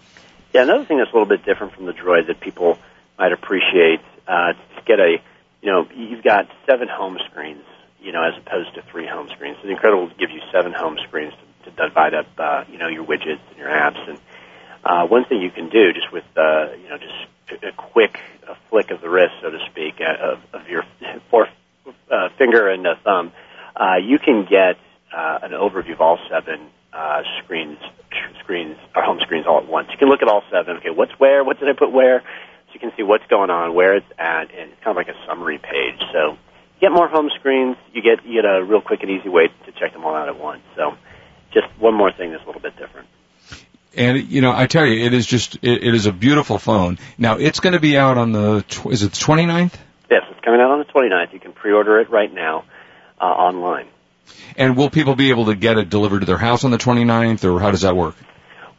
Yeah, 0.55 0.63
another 0.63 0.85
thing 0.85 0.99
that's 0.99 1.11
a 1.11 1.15
little 1.15 1.29
bit 1.29 1.45
different 1.45 1.75
from 1.75 1.87
the 1.87 1.93
Droid 1.93 2.29
that 2.29 2.41
people 2.41 2.79
might 3.19 3.33
appreciate 3.33 4.01
uh, 4.27 4.53
to 4.53 4.83
get 4.87 5.01
a, 5.01 5.17
you 5.61 5.73
know, 5.73 5.87
you've 5.95 6.25
got 6.25 6.49
seven 6.69 6.89
home 6.89 7.19
screens, 7.31 7.65
you 8.01 8.13
know, 8.13 8.23
as 8.23 8.35
opposed 8.39 8.75
to 8.75 8.83
three 8.91 9.07
home 9.07 9.29
screens. 9.29 9.57
The 9.63 9.71
Incredible 9.71 10.09
gives 10.19 10.33
you 10.33 10.41
seven 10.53 10.73
home 10.73 10.99
screens 11.07 11.33
to, 11.65 11.71
to 11.71 11.77
divide 11.89 12.15
up, 12.15 12.27
uh, 12.39 12.65
you 12.71 12.79
know, 12.79 12.89
your 12.89 13.05
widgets 13.05 13.41
and 13.51 13.59
your 13.59 13.69
apps. 13.69 14.09
And 14.09 14.19
uh, 14.85 15.07
one 15.07 15.25
thing 15.25 15.41
you 15.41 15.51
can 15.51 15.69
do 15.69 15.93
just 15.93 16.13
with, 16.13 16.25
uh, 16.37 16.73
you 16.73 16.89
know, 16.89 16.99
just 16.99 17.63
a 17.63 17.73
quick 17.77 18.19
a 18.49 18.57
flick 18.71 18.91
of 18.91 19.01
the 19.01 19.09
wrist, 19.09 19.35
so 19.41 19.51
to 19.51 19.59
speak, 19.71 20.01
uh, 20.01 20.33
of, 20.33 20.39
of 20.53 20.69
your 20.69 20.85
fourth 21.31 21.51
uh, 22.11 22.29
finger 22.39 22.69
and 22.69 22.87
uh, 22.87 22.95
thumb, 23.05 23.33
uh, 23.77 23.97
you 24.03 24.19
can 24.19 24.47
get 24.49 24.77
uh, 25.15 25.39
an 25.43 25.53
overview 25.53 25.93
of 25.93 26.01
all 26.01 26.19
seven 26.31 26.69
uh, 26.93 27.23
screens, 27.43 27.79
screens 28.41 28.77
or 28.95 29.03
home 29.03 29.21
screens 29.21 29.47
all 29.47 29.59
at 29.59 29.69
once. 29.69 29.89
You 29.91 29.99
can 29.99 30.09
look 30.09 30.23
at 30.23 30.29
all 30.29 30.43
seven. 30.51 30.77
Okay, 30.79 30.91
what's 30.91 31.13
where? 31.13 31.45
What 31.45 31.59
did 31.59 31.69
I 31.69 31.73
put 31.73 31.93
where? 31.93 32.23
So 32.73 32.75
you 32.75 32.81
can 32.81 32.93
see 32.97 33.03
what's 33.03 33.27
going 33.27 33.51
on, 33.51 33.75
where 33.75 33.97
it's 33.97 34.07
at, 34.19 34.51
and 34.51 34.73
it's 34.73 34.83
kind 34.83 34.97
of 34.97 34.97
like 34.97 35.09
a 35.09 35.27
summary 35.27 35.59
page. 35.59 36.01
So 36.13 36.33
you 36.33 36.81
get 36.81 36.93
more 36.93 37.07
home 37.07 37.31
screens. 37.39 37.77
You 37.93 38.01
get 38.01 38.25
you 38.25 38.41
get 38.41 38.49
a 38.49 38.65
real 38.65 38.81
quick 38.81 39.03
and 39.03 39.11
easy 39.11 39.29
way 39.29 39.49
to 39.67 39.73
check 39.73 39.93
them 39.93 40.05
all 40.05 40.15
out 40.15 40.29
at 40.29 40.39
once. 40.39 40.63
So 40.75 40.95
just 41.53 41.67
one 41.79 41.95
more 41.95 42.11
thing 42.13 42.31
that's 42.31 42.43
a 42.43 42.47
little 42.47 42.63
bit 42.63 42.77
different. 42.79 43.09
And 43.95 44.31
you 44.31 44.41
know, 44.41 44.53
I 44.57 44.67
tell 44.67 44.87
you, 44.87 45.05
it 45.05 45.13
is 45.13 45.27
just 45.27 45.57
it, 45.57 45.85
it 45.85 45.95
is 45.95 46.07
a 46.07 46.13
beautiful 46.13 46.59
phone. 46.59 46.99
Now 47.19 47.37
it's 47.37 47.61
going 47.61 47.75
to 47.75 47.81
be 47.81 47.99
out 47.99 48.17
on 48.17 48.33
the 48.33 48.65
tw- 48.67 48.87
is 48.87 49.03
it 49.03 49.13
the 49.13 49.19
29th? 49.19 49.75
Yes, 50.11 50.23
it's 50.31 50.41
coming 50.41 50.61
out 50.61 50.71
on 50.71 50.79
the 50.79 50.87
29th. 50.87 51.33
You 51.35 51.41
can 51.41 51.53
pre-order 51.53 52.01
it 52.01 52.11
right 52.11 52.33
now 52.33 52.65
uh, 53.21 53.25
online. 53.25 53.87
And 54.57 54.77
will 54.77 54.91
people 54.91 55.15
be 55.15 55.31
able 55.31 55.47
to 55.47 55.55
get 55.55 55.77
it 55.77 55.91
delivered 55.91 56.21
to 56.21 56.27
their 56.27 56.39
house 56.39 56.65
on 56.65 56.71
the 56.71 56.79
29th, 56.79 57.45
or 57.45 57.61
how 57.61 57.71
does 57.71 57.83
that 57.83 57.97
work? 57.97 58.15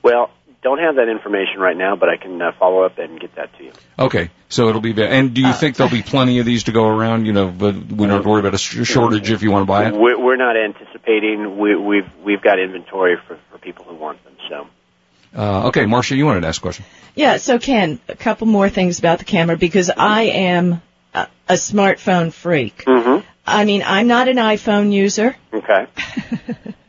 Well, 0.01 0.31
don't 0.63 0.79
have 0.79 0.95
that 0.95 1.09
information 1.09 1.59
right 1.59 1.77
now, 1.77 1.95
but 1.95 2.09
I 2.09 2.17
can 2.17 2.41
uh, 2.41 2.51
follow 2.57 2.83
up 2.83 2.97
and 2.97 3.19
get 3.19 3.35
that 3.35 3.55
to 3.57 3.63
you. 3.63 3.71
Okay, 3.99 4.31
so 4.49 4.69
it'll 4.69 4.81
be. 4.81 4.93
there. 4.93 5.09
And 5.09 5.33
do 5.33 5.41
you 5.41 5.53
think 5.53 5.75
there'll 5.75 5.91
be 5.91 6.01
plenty 6.01 6.39
of 6.39 6.45
these 6.45 6.63
to 6.63 6.71
go 6.71 6.87
around? 6.87 7.25
You 7.25 7.33
know, 7.33 7.47
but 7.49 7.75
we 7.75 7.81
don't 8.07 8.09
have 8.09 8.23
to 8.23 8.29
worry 8.29 8.39
about 8.39 8.53
a 8.53 8.57
sh- 8.57 8.85
shortage 8.87 9.29
if 9.29 9.43
you 9.43 9.51
want 9.51 9.63
to 9.63 9.67
buy 9.67 9.87
it. 9.87 9.93
We're, 9.93 10.19
we're 10.19 10.37
not 10.37 10.55
anticipating. 10.57 11.57
We, 11.59 11.75
we've 11.75 12.09
we've 12.23 12.41
got 12.41 12.59
inventory 12.59 13.17
for, 13.27 13.37
for 13.51 13.57
people 13.59 13.85
who 13.85 13.95
want 13.95 14.23
them. 14.23 14.33
So 14.49 14.67
Uh, 15.35 15.67
okay, 15.67 15.85
Marsha, 15.85 16.15
you 16.15 16.25
wanted 16.25 16.41
to 16.41 16.47
ask 16.47 16.61
a 16.61 16.63
question. 16.63 16.85
Yeah, 17.15 17.37
so 17.37 17.59
Ken, 17.59 17.99
a 18.07 18.15
couple 18.15 18.47
more 18.47 18.69
things 18.69 18.99
about 18.99 19.19
the 19.19 19.25
camera 19.25 19.57
because 19.57 19.89
I 19.95 20.23
am 20.23 20.81
a, 21.13 21.27
a 21.49 21.53
smartphone 21.53 22.31
freak. 22.31 22.85
Mm-hmm. 22.85 23.25
I 23.45 23.65
mean, 23.65 23.83
I'm 23.85 24.07
not 24.07 24.29
an 24.29 24.37
iPhone 24.37 24.91
user. 24.93 25.35
okay, 25.53 25.87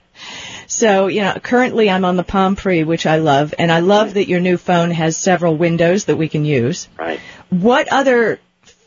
So, 0.67 1.07
you 1.09 1.21
know, 1.23 1.35
currently 1.43 1.91
I'm 1.91 2.05
on 2.05 2.17
the 2.17 2.25
Palm 2.25 2.57
Pre, 2.57 2.85
which 2.85 3.07
I 3.07 3.17
love, 3.19 3.55
and 3.59 3.71
I 3.71 3.81
love 3.81 4.15
that 4.15 4.29
your 4.29 4.41
new 4.41 4.57
phone 4.57 4.91
has 4.91 5.17
several 5.17 5.57
windows 5.57 6.07
that 6.07 6.17
we 6.17 6.29
can 6.29 6.45
use. 6.45 6.89
right. 6.99 7.21
What 7.51 7.89
other 7.93 8.41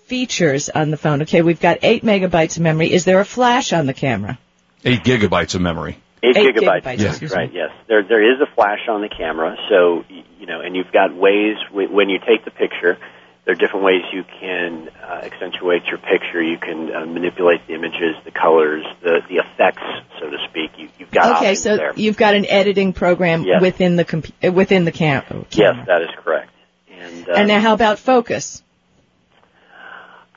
features 0.06 0.70
on 0.70 0.92
the 0.92 0.98
phone? 0.98 1.22
Okay, 1.24 1.42
we've 1.42 1.60
got 1.60 1.80
8 1.84 2.04
megabytes 2.04 2.58
of 2.58 2.64
memory. 2.64 2.92
Is 2.92 3.06
there 3.06 3.20
a 3.20 3.26
flash 3.26 3.74
on 3.74 3.86
the 3.86 3.94
camera? 3.94 4.38
Eight 4.86 5.04
gigabytes 5.04 5.56
of 5.56 5.62
memory. 5.62 5.98
Eight, 6.24 6.36
Eight 6.38 6.56
gigabytes. 6.56 6.82
gigabytes, 6.84 7.00
Yes, 7.00 7.10
excuse 7.12 7.32
right. 7.32 7.52
Yes, 7.54 7.72
there 7.88 8.04
there 8.04 8.34
is 8.34 8.42
a 8.42 8.48
flash 8.56 8.88
on 8.90 9.02
the 9.02 9.10
camera, 9.10 9.56
so 9.70 10.04
you 10.40 10.46
know, 10.48 10.62
and 10.62 10.76
you've 10.76 10.92
got 10.92 11.14
ways 11.16 11.58
w- 11.70 11.90
when 11.92 12.10
you 12.10 12.20
take 12.20 12.44
the 12.46 12.52
picture. 12.52 12.98
There 13.48 13.54
are 13.56 13.58
different 13.58 13.86
ways 13.86 14.02
you 14.12 14.26
can 14.42 14.90
uh, 15.02 15.22
accentuate 15.24 15.86
your 15.86 16.00
picture. 16.00 16.44
You 16.44 16.58
can 16.58 16.94
uh, 16.94 17.06
manipulate 17.06 17.66
the 17.66 17.76
images, 17.76 18.18
the 18.26 18.32
colors, 18.32 18.84
the 19.02 19.22
the 19.30 19.36
effects, 19.38 19.82
so 20.20 20.30
to 20.30 20.38
speak. 20.50 20.72
You, 20.78 20.90
you've 21.00 21.12
got 21.12 21.38
Okay, 21.38 21.56
so 21.56 21.78
there. 21.78 21.94
you've 21.96 22.18
got 22.18 22.36
an 22.36 22.46
editing 22.46 22.92
program 22.92 23.44
Yes. 23.44 23.62
within 23.62 23.96
the 23.96 24.04
compu- 24.04 24.34
uh, 24.46 24.52
within 24.52 24.84
the 24.84 24.92
cam- 24.92 25.22
camera. 25.22 25.46
Yes, 25.78 25.88
that 25.88 26.02
is 26.02 26.10
correct. 26.18 26.52
And, 26.92 27.30
uh, 27.30 27.34
And 27.36 27.48
now, 27.48 27.62
how 27.62 27.74
about 27.74 28.00
focus? 28.00 28.62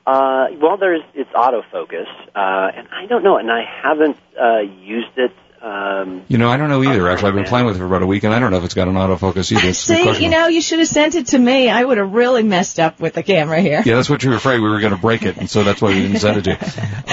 Uh, 0.07 0.47
well, 0.61 0.77
there's 0.77 1.01
it's 1.13 1.29
autofocus, 1.31 2.07
uh, 2.33 2.71
and 2.77 2.87
I 2.93 3.07
don't 3.09 3.25
know, 3.25 3.35
and 3.37 3.51
I 3.51 3.63
haven't 3.83 4.15
uh, 4.41 4.59
used 4.59 5.17
it. 5.17 5.31
Um, 5.63 6.23
You 6.27 6.39
know, 6.39 6.49
I 6.49 6.57
don't 6.57 6.69
know 6.69 6.83
either. 6.83 7.07
Actually, 7.07 7.29
I've 7.29 7.35
been 7.35 7.43
playing 7.45 7.67
with 7.67 7.75
it 7.75 7.79
for 7.79 7.85
about 7.85 8.01
a 8.01 8.07
week, 8.07 8.23
and 8.23 8.33
I 8.33 8.39
don't 8.39 8.49
know 8.49 8.57
if 8.57 8.63
it's 8.63 8.73
got 8.73 8.87
an 8.87 8.95
autofocus 8.95 9.51
either. 9.51 9.67
It's 9.69 9.87
a 9.89 9.93
good 9.95 10.15
See, 10.15 10.23
you 10.23 10.29
know, 10.31 10.47
you 10.47 10.59
should 10.59 10.79
have 10.79 10.87
sent 10.87 11.13
it 11.13 11.27
to 11.27 11.37
me. 11.37 11.69
I 11.69 11.83
would 11.83 11.99
have 11.99 12.11
really 12.11 12.41
messed 12.41 12.79
up 12.79 12.99
with 12.99 13.13
the 13.13 13.21
camera 13.21 13.61
here. 13.61 13.83
Yeah, 13.85 13.95
that's 13.97 14.09
what 14.09 14.23
you 14.23 14.31
were 14.31 14.37
afraid 14.37 14.59
we 14.59 14.69
were 14.69 14.79
going 14.79 14.95
to 14.95 14.99
break 14.99 15.21
it, 15.21 15.37
and 15.37 15.47
so 15.47 15.63
that's 15.63 15.79
why 15.79 15.89
we 15.89 16.01
didn't 16.01 16.17
send 16.19 16.37
it 16.37 16.43
to 16.45 16.51
you. 16.51 16.57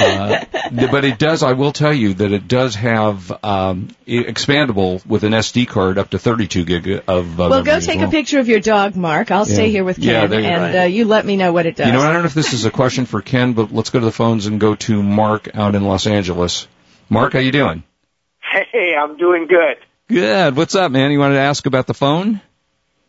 Uh, 0.03 0.87
but 0.91 1.05
it 1.05 1.19
does. 1.19 1.43
I 1.43 1.53
will 1.53 1.73
tell 1.73 1.93
you 1.93 2.15
that 2.15 2.33
it 2.33 2.49
does 2.49 2.75
have 2.77 3.31
um, 3.45 3.89
expandable 4.07 5.05
with 5.07 5.25
an 5.25 5.33
SD 5.33 5.69
card 5.69 5.99
up 5.99 6.11
to 6.11 6.19
32 6.19 6.65
gig 6.65 7.03
of. 7.07 7.39
Uh, 7.41 7.49
Well, 7.51 7.63
go 7.65 7.81
take 7.81 7.99
well. 7.99 8.09
a 8.09 8.11
picture 8.11 8.39
of 8.39 8.49
your 8.49 8.61
dog, 8.61 8.97
Mark. 8.97 9.31
I'll 9.31 9.45
stay 9.45 9.71
here 9.71 9.85
with 9.85 9.97
Ken, 9.97 10.05
Yeah, 10.07 10.27
there 10.27 10.41
and 10.41 10.63
Right. 10.63 10.83
uh, 10.83 10.87
you 10.87 11.05
let 11.05 11.27
me 11.27 11.37
know 11.37 11.53
what 11.53 11.67
it 11.67 11.77
does. 11.77 11.87
You 11.87 11.93
know, 11.93 12.01
I 12.01 12.13
don't 12.13 12.23
know 12.23 12.27
if 12.27 12.35
this 12.35 12.53
is 12.55 12.65
a 12.65 12.71
question 12.71 13.05
for 13.07 13.21
Ken, 13.21 13.53
but 13.53 13.73
let's 13.75 13.91
go 13.91 13.99
to 14.01 14.05
the 14.07 14.13
phones 14.13 14.47
and 14.47 14.59
go 14.59 14.75
to 14.75 15.03
Mark 15.03 15.51
out 15.55 15.75
in 15.75 15.85
Los 15.85 16.07
Angeles. 16.07 16.67
Mark, 17.11 17.33
how 17.35 17.39
you 17.41 17.53
doing? 17.53 17.83
Hey, 18.73 18.95
I'm 18.99 19.17
doing 19.17 19.47
good. 19.47 19.77
Good. 20.09 20.57
What's 20.57 20.75
up, 20.75 20.91
man? 20.91 21.11
You 21.11 21.19
wanted 21.19 21.35
to 21.35 21.41
ask 21.41 21.67
about 21.67 21.87
the 21.87 21.95
phone? 21.95 22.41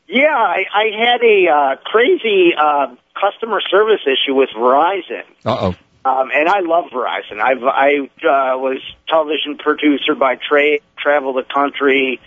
Yeah, 0.08 0.25
I, 0.36 0.63
I 0.74 0.86
had 0.98 1.22
a 1.24 1.48
uh, 1.50 1.75
crazy 1.86 2.51
uh, 2.58 2.96
customer 3.20 3.62
service 3.70 4.01
issue 4.06 4.34
with 4.34 4.50
Verizon, 4.56 5.24
Uh 5.46 5.74
oh. 6.06 6.10
um, 6.10 6.32
and 6.34 6.50
I 6.50 6.62
love 6.62 6.86
Verizon. 6.91 7.39
I've 7.39 7.63
I 7.63 8.00
uh, 8.00 8.58
was 8.58 8.82
television 9.08 9.58
producer 9.58 10.15
by 10.15 10.36
trade, 10.36 10.82
travel 10.98 11.34
the 11.34 11.44
country. 11.44 12.20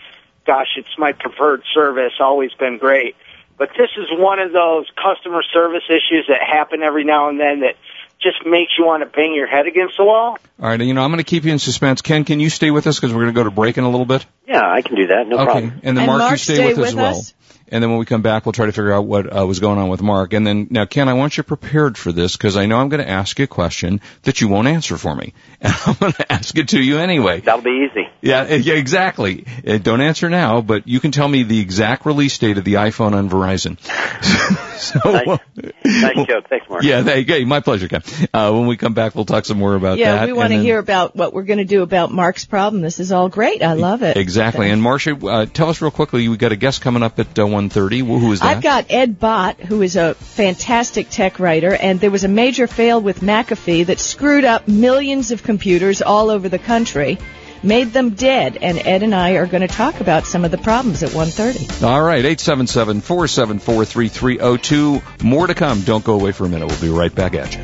Gosh, 0.47 0.69
it's 0.77 0.97
my 0.97 1.13
preferred 1.13 1.63
service. 1.75 2.13
Always 2.21 2.53
been 2.55 2.79
great. 2.79 3.17
But 3.59 3.71
this 3.77 3.91
is 3.97 4.07
one 4.11 4.39
of 4.39 4.53
those 4.53 4.87
customer 4.97 5.43
service 5.53 5.85
issues 5.89 6.27
that 6.29 6.41
happen 6.41 6.83
every 6.83 7.05
now 7.05 7.29
and 7.29 7.39
then 7.39 7.61
that 7.61 7.75
just 8.23 8.47
makes 8.47 8.73
you 8.79 8.87
want 8.87 9.03
to 9.03 9.07
bang 9.07 9.35
your 9.35 9.47
head 9.47 9.67
against 9.67 9.97
the 9.97 10.05
wall. 10.05 10.39
All 10.61 10.69
right. 10.69 10.81
You 10.81 10.95
know, 10.95 11.03
I'm 11.03 11.11
going 11.11 11.19
to 11.19 11.25
keep 11.25 11.45
you 11.45 11.53
in 11.53 11.59
suspense. 11.59 12.03
Ken, 12.03 12.25
can 12.25 12.41
you 12.41 12.51
stay 12.51 12.71
with 12.71 12.87
us 12.87 12.99
because 12.99 13.13
we're 13.13 13.23
going 13.23 13.35
to 13.35 13.39
go 13.41 13.45
to 13.45 13.51
break 13.51 13.79
in 13.79 13.85
a 13.85 13.91
little 13.91 14.07
bit? 14.07 14.25
yeah, 14.47 14.63
I 14.69 14.83
can 14.83 14.97
do 14.97 15.07
that. 15.09 15.27
No 15.27 15.37
okay. 15.37 15.45
problem. 15.45 15.81
And 15.83 15.97
then 15.97 16.09
And 16.09 16.19
Mark, 16.19 16.31
you 16.33 16.37
stay, 16.37 16.55
stay 16.55 16.67
with, 16.69 16.79
us 16.79 16.89
as 16.89 16.95
well. 16.95 17.19
us. 17.19 17.35
And 17.69 17.83
then 17.83 17.89
when 17.89 17.99
we 17.99 18.05
come 18.05 18.21
back, 18.21 18.45
we'll 18.45 18.53
try 18.53 18.67
to 18.67 18.73
figure 18.73 18.93
out 18.93 19.07
what 19.07 19.35
uh, 19.35 19.47
was 19.47 19.59
going 19.59 19.79
on 19.79 19.89
with 19.89 20.03
Mark. 20.03 20.35
And 20.35 20.47
then 20.47 20.67
now, 20.69 20.85
Ken, 20.85 21.09
I 21.09 21.15
want 21.15 21.39
you 21.39 21.43
prepared 21.43 21.97
for 21.97 22.13
this 22.13 22.37
because 22.37 22.55
I 22.55 22.67
know 22.67 22.77
I'm 22.77 22.91
going 22.91 23.03
to 23.03 23.09
ask 23.09 23.39
you 23.39 23.45
a 23.45 23.49
question 23.49 24.03
that 24.25 24.43
you 24.43 24.49
won't 24.49 24.69
answer 24.69 24.99
for 24.99 25.15
me, 25.15 25.33
and 25.63 25.75
I'm 25.87 25.95
going 25.95 26.13
to 26.13 26.31
ask 26.31 26.57
it 26.59 26.69
to 26.71 26.81
you 26.83 26.99
anyway. 26.99 27.41
That'll 27.41 27.63
be 27.63 27.89
easy. 27.91 28.11
Yeah, 28.21 28.43
uh, 28.43 28.55
yeah, 28.57 28.75
exactly. 28.75 29.47
Uh, 29.67 29.79
don't 29.79 30.03
answer 30.03 30.29
now, 30.29 30.61
but 30.61 30.87
you 30.87 31.01
can 31.01 31.13
tell 31.13 31.27
me 31.27 31.45
the 31.45 31.61
exact 31.61 32.05
release 32.05 32.37
date 32.37 32.59
of 32.59 32.65
the 32.65 32.75
iPhone 32.75 33.15
on 33.15 33.31
Verizon. 33.31 33.79
so, 34.93 34.99
Nice, 35.05 35.39
nice 35.85 36.27
joke. 36.27 36.49
Thanks, 36.49 36.69
Mark. 36.69 36.83
Yeah, 36.83 37.03
there 37.03 37.19
you. 37.19 37.47
My 37.47 37.61
pleasure, 37.61 37.89
Ken. 37.89 38.03
Uh, 38.33 38.53
when 38.53 38.67
we 38.67 38.77
come 38.77 38.95
back, 38.95 39.15
we'll 39.15 39.25
talk 39.25 39.45
some 39.45 39.59
more 39.59 39.75
about 39.75 39.93
that. 39.93 39.99
yeah, 39.99 40.17
that. 40.17 40.27
we 40.27 40.33
want 40.33 40.53
to 40.53 40.59
hear 40.59 40.79
about 40.79 41.15
what 41.15 41.33
we're 41.33 41.45
going 41.45 41.59
to 41.59 41.65
do 41.65 41.83
about 41.83 42.11
Mark's 42.11 42.45
problem. 42.45 42.83
This 42.83 42.99
is 42.99 43.13
all 43.13 43.29
great. 43.29 43.63
I 43.63 43.75
love 43.75 44.03
it. 44.03 44.17
Exactly. 44.17 44.71
And 44.71 44.83
Marsha, 44.83 45.23
uh, 45.23 45.47
tell 45.47 45.69
us 45.69 45.81
real 45.81 45.91
quickly. 45.91 46.29
We 46.29 46.37
got 46.37 46.53
a 46.53 46.57
guest 46.57 46.81
coming 46.81 47.03
up 47.03 47.19
at 47.19 47.39
uh, 47.39 47.45
1:30. 47.45 47.99
Who 48.07 48.19
who 48.19 48.33
is 48.33 48.41
that? 48.41 48.57
I've 48.57 48.63
got 48.63 48.87
Ed 48.91 49.19
Bott, 49.19 49.61
who 49.61 49.83
is 49.83 49.97
a 49.97 50.15
fantastic 50.15 51.11
tech 51.11 51.39
writer, 51.39 51.75
and 51.75 52.01
there 52.01 52.11
was 52.11 52.25
a 52.25 52.29
major 52.29 52.67
fail 52.67 53.01
with 53.01 53.21
McAfee 53.21 53.87
that 53.87 54.01
screwed 54.01 54.45
up 54.45 54.69
millions 54.69 55.31
of 55.31 55.43
computers 55.43 56.03
all 56.03 56.31
over 56.31 56.49
the 56.49 56.59
country, 56.59 57.19
made 57.63 57.93
them 57.93 58.11
dead, 58.11 58.59
and 58.61 58.79
Ed 58.79 59.03
and 59.03 59.15
I 59.15 59.33
are 59.33 59.47
going 59.47 59.61
to 59.61 59.69
talk 59.69 60.01
about 60.01 60.27
some 60.27 60.45
of 60.45 60.51
the 60.51 60.59
problems 60.59 61.03
at 61.03 61.11
1.30. 61.11 61.83
All 61.83 62.03
right, 62.03 62.25
877-474-3302. 62.25 65.23
More 65.23 65.47
to 65.47 65.55
come. 65.55 65.83
Don't 65.83 66.05
go 66.05 66.15
away 66.15 66.33
for 66.33 66.45
a 66.45 66.49
minute. 66.49 66.69
We'll 66.69 66.81
be 66.81 66.89
right 66.89 67.15
back 67.15 67.35
at 67.35 67.57
you. 67.57 67.63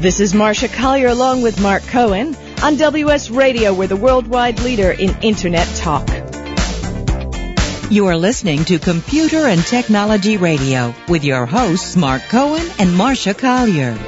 This 0.00 0.20
is 0.20 0.32
Marsha 0.32 0.72
Collier 0.72 1.08
along 1.08 1.42
with 1.42 1.60
Mark 1.60 1.82
Cohen 1.82 2.34
on 2.62 2.76
WS 2.76 3.30
Radio. 3.30 3.74
We're 3.74 3.88
the 3.88 3.96
worldwide 3.96 4.60
leader 4.60 4.90
in 4.90 5.14
Internet 5.20 5.68
talk. 5.76 6.08
You 7.90 8.06
are 8.06 8.16
listening 8.16 8.64
to 8.66 8.78
Computer 8.78 9.48
and 9.48 9.60
Technology 9.60 10.36
Radio 10.36 10.94
with 11.08 11.24
your 11.24 11.44
hosts 11.44 11.96
Mark 11.96 12.22
Cohen 12.28 12.64
and 12.78 12.90
Marsha 12.90 13.36
Collier. 13.36 13.98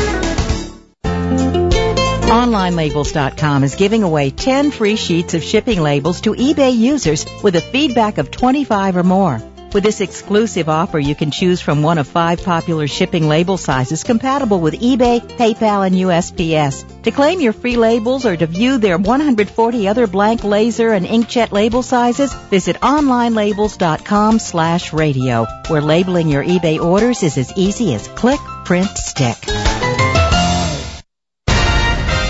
OnlineLabels.com 2.26 3.64
is 3.64 3.76
giving 3.76 4.02
away 4.02 4.30
10 4.30 4.70
free 4.70 4.96
sheets 4.96 5.34
of 5.34 5.42
shipping 5.42 5.80
labels 5.80 6.20
to 6.22 6.32
eBay 6.32 6.76
users 6.76 7.24
with 7.42 7.56
a 7.56 7.60
feedback 7.60 8.18
of 8.18 8.30
25 8.30 8.96
or 8.96 9.04
more. 9.04 9.40
With 9.72 9.82
this 9.84 10.00
exclusive 10.00 10.68
offer, 10.68 10.98
you 10.98 11.14
can 11.14 11.30
choose 11.30 11.60
from 11.60 11.82
one 11.82 11.98
of 11.98 12.06
five 12.06 12.42
popular 12.42 12.86
shipping 12.86 13.28
label 13.28 13.56
sizes 13.58 14.04
compatible 14.04 14.60
with 14.60 14.80
eBay, 14.80 15.20
PayPal, 15.20 15.86
and 15.86 15.94
USPS. 15.96 17.02
To 17.02 17.10
claim 17.10 17.40
your 17.40 17.52
free 17.52 17.76
labels 17.76 18.24
or 18.24 18.36
to 18.36 18.46
view 18.46 18.78
their 18.78 18.96
140 18.96 19.88
other 19.88 20.06
blank 20.06 20.44
laser 20.44 20.92
and 20.92 21.04
inkjet 21.04 21.52
label 21.52 21.82
sizes, 21.82 22.32
visit 22.50 22.76
onlinelabels.com 22.80 24.38
slash 24.38 24.92
radio, 24.92 25.46
where 25.68 25.82
labeling 25.82 26.28
your 26.28 26.44
eBay 26.44 26.80
orders 26.80 27.22
is 27.22 27.36
as 27.36 27.52
easy 27.56 27.94
as 27.94 28.08
click, 28.08 28.40
print, 28.64 28.88
stick. 28.96 29.36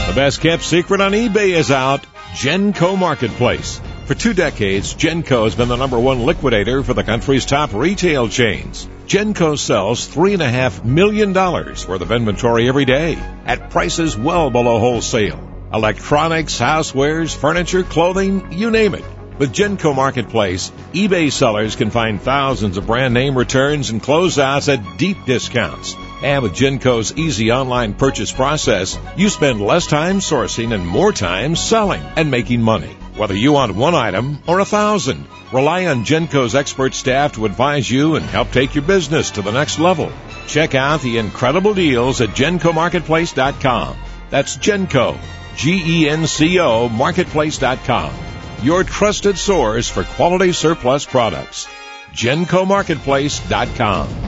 The 0.07 0.13
best 0.15 0.41
kept 0.41 0.63
secret 0.63 1.01
on 1.01 1.13
eBay 1.13 1.57
is 1.57 1.71
out 1.71 2.05
Genco 2.33 2.99
Marketplace. 2.99 3.81
For 4.07 4.15
two 4.15 4.35
decades, 4.35 4.95
Genco 4.95 5.43
has 5.43 5.57
been 5.57 5.67
the 5.67 5.75
number 5.75 5.99
one 5.99 6.25
liquidator 6.25 6.85
for 6.85 6.95
the 6.95 7.03
country's 7.03 7.45
top 7.45 7.73
retail 7.73 8.29
chains. 8.29 8.89
Genco 9.09 9.59
sells 9.59 10.07
$3.5 10.07 10.85
million 10.85 11.33
worth 11.33 11.89
of 11.89 12.13
inventory 12.13 12.69
every 12.69 12.85
day 12.85 13.19
at 13.47 13.71
prices 13.71 14.17
well 14.17 14.51
below 14.51 14.79
wholesale. 14.79 15.41
Electronics, 15.75 16.57
housewares, 16.61 17.35
furniture, 17.35 17.83
clothing, 17.83 18.53
you 18.53 18.71
name 18.71 18.95
it. 18.95 19.05
With 19.41 19.53
Genco 19.53 19.93
Marketplace, 19.93 20.71
eBay 20.93 21.33
sellers 21.33 21.75
can 21.75 21.91
find 21.91 22.23
thousands 22.23 22.77
of 22.77 22.87
brand 22.87 23.13
name 23.13 23.37
returns 23.37 23.91
and 23.91 24.01
closeouts 24.01 24.73
at 24.73 24.99
deep 24.99 25.25
discounts. 25.25 25.97
And 26.23 26.45
with 26.45 26.53
Genco's 26.53 27.13
easy 27.17 27.51
online 27.51 27.93
purchase 27.95 28.31
process, 28.31 28.97
you 29.17 29.29
spend 29.31 29.61
less 29.61 29.89
time 29.89 30.21
sourcing 30.21 30.73
and 30.73 30.87
more 30.87 31.13
time 31.13 31.57
selling 31.57 32.03
and 32.15 32.31
making 32.31 32.63
money. 32.63 32.97
Whether 33.17 33.35
you 33.35 33.53
want 33.53 33.75
one 33.75 33.95
item 33.95 34.43
or 34.47 34.61
a 34.61 34.67
thousand, 34.67 35.27
rely 35.51 35.87
on 35.87 36.05
Genco's 36.05 36.55
expert 36.55 36.93
staff 36.93 37.33
to 37.35 37.47
advise 37.47 37.91
you 37.91 38.17
and 38.17 38.27
help 38.27 38.51
take 38.51 38.75
your 38.75 38.85
business 38.85 39.31
to 39.33 39.43
the 39.43 39.53
next 39.53 39.79
level. 39.79 40.13
Check 40.49 40.75
out 40.75 41.01
the 41.01 41.17
incredible 41.17 41.73
deals 41.73 42.21
at 42.21 42.29
GencoMarketplace.com. 42.31 43.97
That's 44.29 44.59
Genco, 44.59 45.19
G-E-N-C-O, 45.57 46.91
Marketplace.com. 46.91 48.15
Your 48.63 48.85
trusted 48.85 49.39
source 49.39 49.89
for 49.89 50.05
quality 50.05 50.53
surplus 50.53 51.07
products. 51.07 51.67
GencoMarketplace.com. 52.13 54.26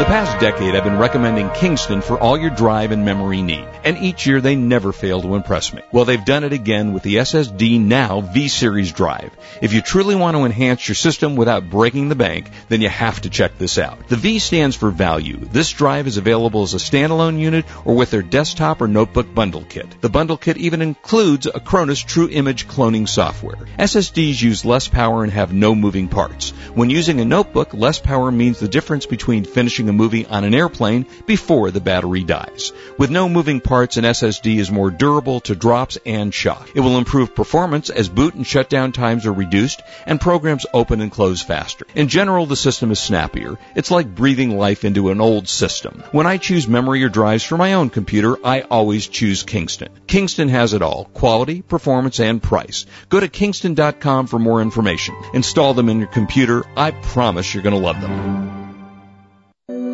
the 0.00 0.06
past 0.06 0.40
decade, 0.40 0.74
I've 0.74 0.82
been 0.82 0.96
recommending 0.96 1.50
Kingston 1.50 2.00
for 2.00 2.18
all 2.18 2.38
your 2.38 2.48
drive 2.48 2.90
and 2.90 3.04
memory 3.04 3.42
need. 3.42 3.68
And 3.84 3.98
each 3.98 4.26
year 4.26 4.40
they 4.40 4.56
never 4.56 4.92
fail 4.92 5.20
to 5.20 5.34
impress 5.34 5.74
me. 5.74 5.82
Well, 5.92 6.06
they've 6.06 6.24
done 6.24 6.42
it 6.42 6.54
again 6.54 6.94
with 6.94 7.02
the 7.02 7.16
SSD 7.16 7.78
Now 7.78 8.22
V-Series 8.22 8.92
drive. 8.92 9.30
If 9.60 9.74
you 9.74 9.82
truly 9.82 10.14
want 10.14 10.38
to 10.38 10.44
enhance 10.44 10.88
your 10.88 10.94
system 10.94 11.36
without 11.36 11.68
breaking 11.68 12.08
the 12.08 12.14
bank, 12.14 12.48
then 12.70 12.80
you 12.80 12.88
have 12.88 13.20
to 13.22 13.28
check 13.28 13.58
this 13.58 13.76
out. 13.76 14.08
The 14.08 14.16
V 14.16 14.38
stands 14.38 14.74
for 14.74 14.90
value. 14.90 15.36
This 15.36 15.70
drive 15.70 16.06
is 16.06 16.16
available 16.16 16.62
as 16.62 16.72
a 16.72 16.78
standalone 16.78 17.38
unit 17.38 17.66
or 17.84 17.94
with 17.94 18.10
their 18.10 18.22
desktop 18.22 18.80
or 18.80 18.88
notebook 18.88 19.34
bundle 19.34 19.66
kit. 19.68 20.00
The 20.00 20.08
bundle 20.08 20.38
kit 20.38 20.56
even 20.56 20.80
includes 20.80 21.46
Acronis 21.46 22.06
True 22.06 22.30
Image 22.30 22.66
cloning 22.66 23.06
software. 23.06 23.66
SSDs 23.78 24.40
use 24.40 24.64
less 24.64 24.88
power 24.88 25.24
and 25.24 25.32
have 25.32 25.52
no 25.52 25.74
moving 25.74 26.08
parts. 26.08 26.52
When 26.72 26.88
using 26.88 27.20
a 27.20 27.26
notebook, 27.26 27.74
less 27.74 27.98
power 27.98 28.32
means 28.32 28.60
the 28.60 28.66
difference 28.66 29.04
between 29.04 29.44
finishing 29.44 29.89
a 29.90 29.92
movie 29.92 30.24
on 30.24 30.44
an 30.44 30.54
airplane 30.54 31.04
before 31.26 31.70
the 31.70 31.80
battery 31.80 32.24
dies. 32.24 32.72
With 32.96 33.10
no 33.10 33.28
moving 33.28 33.60
parts, 33.60 33.98
an 33.98 34.04
SSD 34.04 34.58
is 34.58 34.70
more 34.70 34.90
durable 34.90 35.40
to 35.40 35.54
drops 35.54 35.98
and 36.06 36.32
shock. 36.32 36.70
It 36.74 36.80
will 36.80 36.96
improve 36.96 37.34
performance 37.34 37.90
as 37.90 38.08
boot 38.08 38.34
and 38.34 38.46
shutdown 38.46 38.92
times 38.92 39.26
are 39.26 39.32
reduced 39.32 39.82
and 40.06 40.20
programs 40.20 40.64
open 40.72 41.00
and 41.02 41.12
close 41.12 41.42
faster. 41.42 41.86
In 41.94 42.08
general, 42.08 42.46
the 42.46 42.56
system 42.56 42.90
is 42.90 42.98
snappier. 42.98 43.58
It's 43.74 43.90
like 43.90 44.14
breathing 44.14 44.56
life 44.56 44.84
into 44.84 45.10
an 45.10 45.20
old 45.20 45.48
system. 45.48 46.02
When 46.12 46.26
I 46.26 46.38
choose 46.38 46.66
memory 46.68 47.04
or 47.04 47.08
drives 47.08 47.44
for 47.44 47.58
my 47.58 47.74
own 47.74 47.90
computer, 47.90 48.36
I 48.44 48.62
always 48.62 49.06
choose 49.06 49.42
Kingston. 49.42 49.88
Kingston 50.06 50.48
has 50.48 50.72
it 50.72 50.82
all. 50.82 51.04
Quality, 51.06 51.62
performance, 51.62 52.20
and 52.20 52.42
price. 52.42 52.86
Go 53.08 53.20
to 53.20 53.28
kingston.com 53.28 54.26
for 54.28 54.38
more 54.38 54.62
information. 54.62 55.16
Install 55.34 55.74
them 55.74 55.88
in 55.88 55.98
your 55.98 56.08
computer. 56.08 56.64
I 56.76 56.92
promise 56.92 57.52
you're 57.52 57.62
going 57.62 57.74
to 57.74 57.86
love 57.86 58.00
them. 58.00 58.59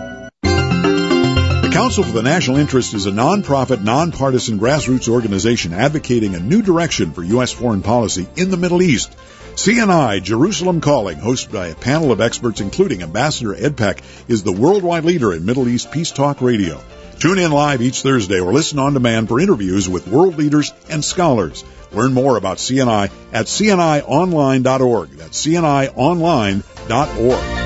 Council 1.77 2.05
for 2.05 2.13
the 2.13 2.23
National 2.23 2.57
Interest 2.57 2.95
is 2.95 3.05
a 3.05 3.11
nonprofit, 3.11 3.83
nonpartisan 3.83 4.59
grassroots 4.59 5.11
organization 5.11 5.75
advocating 5.75 6.35
a 6.35 6.41
new 6.41 6.63
direction 6.63 7.13
for 7.13 7.23
U.S. 7.23 7.53
foreign 7.53 7.83
policy 7.83 8.27
in 8.35 8.51
the 8.51 8.57
Middle 8.57 8.81
East. 8.81 9.15
CNI 9.57 10.23
Jerusalem 10.23 10.81
Calling, 10.81 11.19
hosted 11.19 11.53
by 11.53 11.67
a 11.67 11.75
panel 11.75 12.13
of 12.13 12.23
experts 12.23 12.63
including 12.63 13.03
Ambassador 13.03 13.55
Ed 13.55 13.77
Peck, 13.77 14.01
is 14.27 14.43
the 14.43 14.53
worldwide 14.53 15.05
leader 15.05 15.35
in 15.35 15.45
Middle 15.45 15.69
East 15.69 15.93
peace 15.93 16.13
talk 16.13 16.41
radio. 16.41 16.81
Tune 17.19 17.39
in 17.39 17.53
live 17.53 17.83
each 17.83 18.01
Thursday 18.01 18.41
or 18.41 18.55
listen 18.55 18.79
on 18.79 18.95
demand 18.95 19.29
for 19.29 19.39
interviews 19.39 19.87
with 19.87 20.09
world 20.09 20.39
leaders 20.39 20.73
and 20.89 21.05
scholars. 21.05 21.63
Learn 21.93 22.15
more 22.15 22.39
about 22.39 22.57
CNI 22.57 23.11
at 23.35 23.45
cnionline.org. 23.45 25.11
That's 25.11 25.47
cnionline.org. 25.47 27.66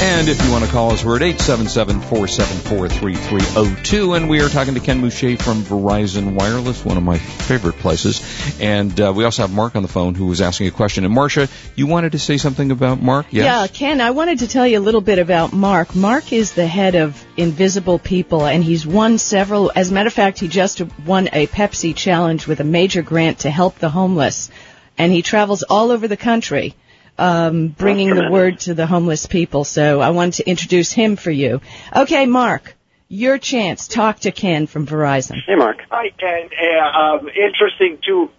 And 0.00 0.28
if 0.28 0.40
you 0.44 0.52
want 0.52 0.64
to 0.64 0.70
call 0.70 0.92
us, 0.92 1.04
we're 1.04 1.16
at 1.16 1.22
877-474-3302. 1.22 4.16
And 4.16 4.28
we 4.28 4.40
are 4.40 4.48
talking 4.48 4.74
to 4.74 4.80
Ken 4.80 5.00
Mouche 5.00 5.42
from 5.42 5.62
Verizon 5.62 6.34
Wireless, 6.34 6.84
one 6.84 6.96
of 6.96 7.02
my 7.02 7.18
favorite 7.18 7.78
places. 7.78 8.22
And 8.60 9.00
uh, 9.00 9.12
we 9.12 9.24
also 9.24 9.42
have 9.42 9.52
Mark 9.52 9.74
on 9.74 9.82
the 9.82 9.88
phone 9.88 10.14
who 10.14 10.26
was 10.26 10.40
asking 10.40 10.68
a 10.68 10.70
question. 10.70 11.04
And 11.04 11.12
Marsha, 11.12 11.50
you 11.74 11.88
wanted 11.88 12.12
to 12.12 12.20
say 12.20 12.36
something 12.36 12.70
about 12.70 13.02
Mark? 13.02 13.26
Yes? 13.32 13.44
Yeah, 13.44 13.66
Ken, 13.66 14.00
I 14.00 14.12
wanted 14.12 14.38
to 14.38 14.46
tell 14.46 14.68
you 14.68 14.78
a 14.78 14.80
little 14.80 15.00
bit 15.00 15.18
about 15.18 15.52
Mark. 15.52 15.96
Mark 15.96 16.32
is 16.32 16.52
the 16.52 16.68
head 16.68 16.94
of 16.94 17.20
Invisible 17.36 17.98
People, 17.98 18.46
and 18.46 18.62
he's 18.62 18.86
won 18.86 19.18
several. 19.18 19.72
As 19.74 19.90
a 19.90 19.94
matter 19.94 20.06
of 20.06 20.14
fact, 20.14 20.38
he 20.38 20.46
just 20.46 20.80
won 21.06 21.28
a 21.32 21.48
Pepsi 21.48 21.92
challenge 21.92 22.46
with 22.46 22.60
a 22.60 22.64
major 22.64 23.02
grant 23.02 23.40
to 23.40 23.50
help 23.50 23.80
the 23.80 23.90
homeless. 23.90 24.48
And 24.96 25.12
he 25.12 25.22
travels 25.22 25.64
all 25.64 25.90
over 25.90 26.06
the 26.06 26.16
country 26.16 26.76
um, 27.18 27.68
bringing 27.68 28.14
the 28.14 28.30
word 28.30 28.60
to 28.60 28.74
the 28.74 28.86
homeless 28.86 29.26
people. 29.26 29.64
So 29.64 30.00
I 30.00 30.10
wanted 30.10 30.34
to 30.34 30.48
introduce 30.48 30.92
him 30.92 31.16
for 31.16 31.30
you. 31.30 31.60
Okay, 31.94 32.26
Mark, 32.26 32.76
your 33.08 33.38
chance. 33.38 33.88
Talk 33.88 34.20
to 34.20 34.32
Ken 34.32 34.66
from 34.66 34.86
Verizon. 34.86 35.42
Hey, 35.44 35.56
Mark. 35.56 35.78
Hi, 35.90 36.10
Ken. 36.10 36.50
Uh, 36.58 36.98
um, 36.98 37.28
interesting 37.28 37.98
too. 38.04 38.30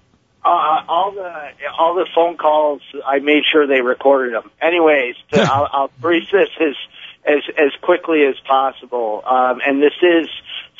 Uh, 0.43 0.83
all 0.87 1.11
the 1.11 1.51
all 1.77 1.95
the 1.95 2.07
phone 2.15 2.37
calls, 2.37 2.81
I 3.05 3.19
made 3.19 3.43
sure 3.51 3.67
they 3.67 3.81
recorded 3.81 4.33
them. 4.33 4.49
Anyways, 4.61 5.15
to, 5.31 5.41
I'll, 5.51 5.67
I'll 5.71 5.91
brief 5.99 6.31
this 6.31 6.49
as 6.61 6.75
as 7.25 7.43
as 7.57 7.71
quickly 7.81 8.23
as 8.25 8.35
possible. 8.47 9.21
Um, 9.25 9.59
and 9.65 9.81
this 9.81 9.93
is 10.01 10.29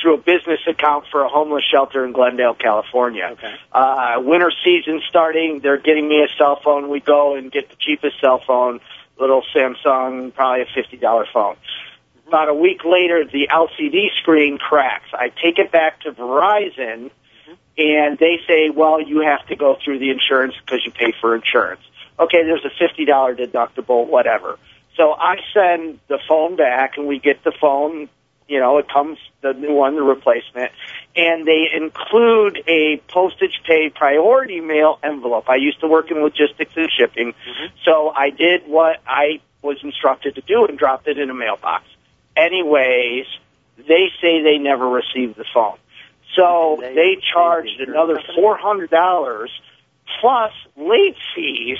through 0.01 0.15
a 0.15 0.17
business 0.17 0.59
account 0.67 1.05
for 1.11 1.23
a 1.23 1.29
homeless 1.29 1.63
shelter 1.69 2.05
in 2.05 2.13
Glendale, 2.13 2.53
California. 2.53 3.29
Okay. 3.33 3.55
Uh, 3.71 4.15
winter 4.19 4.51
season 4.63 5.01
starting, 5.09 5.59
they're 5.59 5.77
getting 5.77 6.07
me 6.07 6.23
a 6.23 6.27
cell 6.37 6.59
phone. 6.63 6.89
We 6.89 6.99
go 6.99 7.35
and 7.35 7.51
get 7.51 7.69
the 7.69 7.75
cheapest 7.75 8.19
cell 8.21 8.39
phone, 8.45 8.79
little 9.19 9.43
Samsung, 9.53 10.33
probably 10.33 10.61
a 10.61 10.65
$50 10.65 11.25
phone. 11.33 11.55
About 12.27 12.49
a 12.49 12.53
week 12.53 12.85
later, 12.85 13.25
the 13.25 13.49
LCD 13.51 14.07
screen 14.21 14.57
cracks. 14.57 15.09
I 15.13 15.29
take 15.29 15.57
it 15.57 15.71
back 15.71 16.01
to 16.01 16.11
Verizon, 16.11 17.09
and 17.77 18.17
they 18.17 18.39
say, 18.47 18.69
well, 18.69 19.01
you 19.01 19.21
have 19.21 19.45
to 19.47 19.55
go 19.55 19.77
through 19.83 19.99
the 19.99 20.11
insurance 20.11 20.53
because 20.63 20.85
you 20.85 20.91
pay 20.91 21.13
for 21.19 21.35
insurance. 21.35 21.81
Okay, 22.19 22.43
there's 22.43 22.65
a 22.65 22.83
$50 22.83 23.39
deductible, 23.39 24.07
whatever. 24.07 24.59
So 24.95 25.13
I 25.13 25.37
send 25.53 25.99
the 26.07 26.19
phone 26.27 26.57
back, 26.57 26.97
and 26.97 27.07
we 27.07 27.19
get 27.19 27.43
the 27.43 27.53
phone. 27.59 28.09
You 28.49 28.59
know, 28.59 28.79
it 28.79 28.87
comes 28.91 29.19
the 29.41 29.53
new 29.53 29.75
one, 29.75 29.95
the 29.95 30.01
replacement, 30.01 30.71
and 31.15 31.47
they 31.47 31.67
include 31.71 32.63
a 32.67 32.97
postage 33.07 33.61
paid 33.65 33.93
priority 33.93 34.59
mail 34.59 34.97
envelope. 35.03 35.47
I 35.47 35.57
used 35.57 35.79
to 35.81 35.87
work 35.87 36.09
in 36.09 36.17
logistics 36.17 36.73
and 36.75 36.89
shipping, 36.91 37.35
so 37.85 38.09
I 38.09 38.31
did 38.31 38.63
what 38.67 38.97
I 39.05 39.41
was 39.61 39.77
instructed 39.83 40.35
to 40.35 40.41
do 40.41 40.65
and 40.65 40.79
dropped 40.79 41.07
it 41.07 41.19
in 41.19 41.29
a 41.29 41.33
mailbox. 41.33 41.83
Anyways, 42.35 43.27
they 43.77 44.07
say 44.19 44.41
they 44.41 44.57
never 44.57 44.89
received 44.89 45.35
the 45.37 45.45
phone. 45.53 45.77
So 46.35 46.77
they 46.81 47.17
charged 47.33 47.79
another 47.79 48.19
four 48.35 48.57
hundred 48.57 48.89
dollars 48.89 49.51
plus 50.19 50.53
late 50.75 51.17
fees 51.35 51.77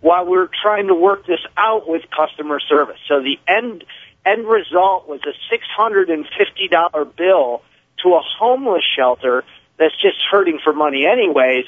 while 0.00 0.24
we're 0.26 0.48
trying 0.62 0.88
to 0.88 0.94
work 0.94 1.26
this 1.26 1.40
out 1.56 1.88
with 1.88 2.02
customer 2.16 2.60
service. 2.60 2.98
So 3.08 3.22
the 3.22 3.38
end 3.48 3.84
end 4.24 4.46
result 4.46 5.08
was 5.08 5.20
a 5.24 5.32
six 5.50 5.64
hundred 5.76 6.10
and 6.10 6.26
fifty 6.38 6.68
dollar 6.68 7.04
bill 7.04 7.62
to 8.02 8.14
a 8.14 8.20
homeless 8.38 8.84
shelter 8.96 9.44
that's 9.78 9.94
just 10.00 10.16
hurting 10.30 10.58
for 10.62 10.72
money 10.72 11.06
anyways 11.06 11.64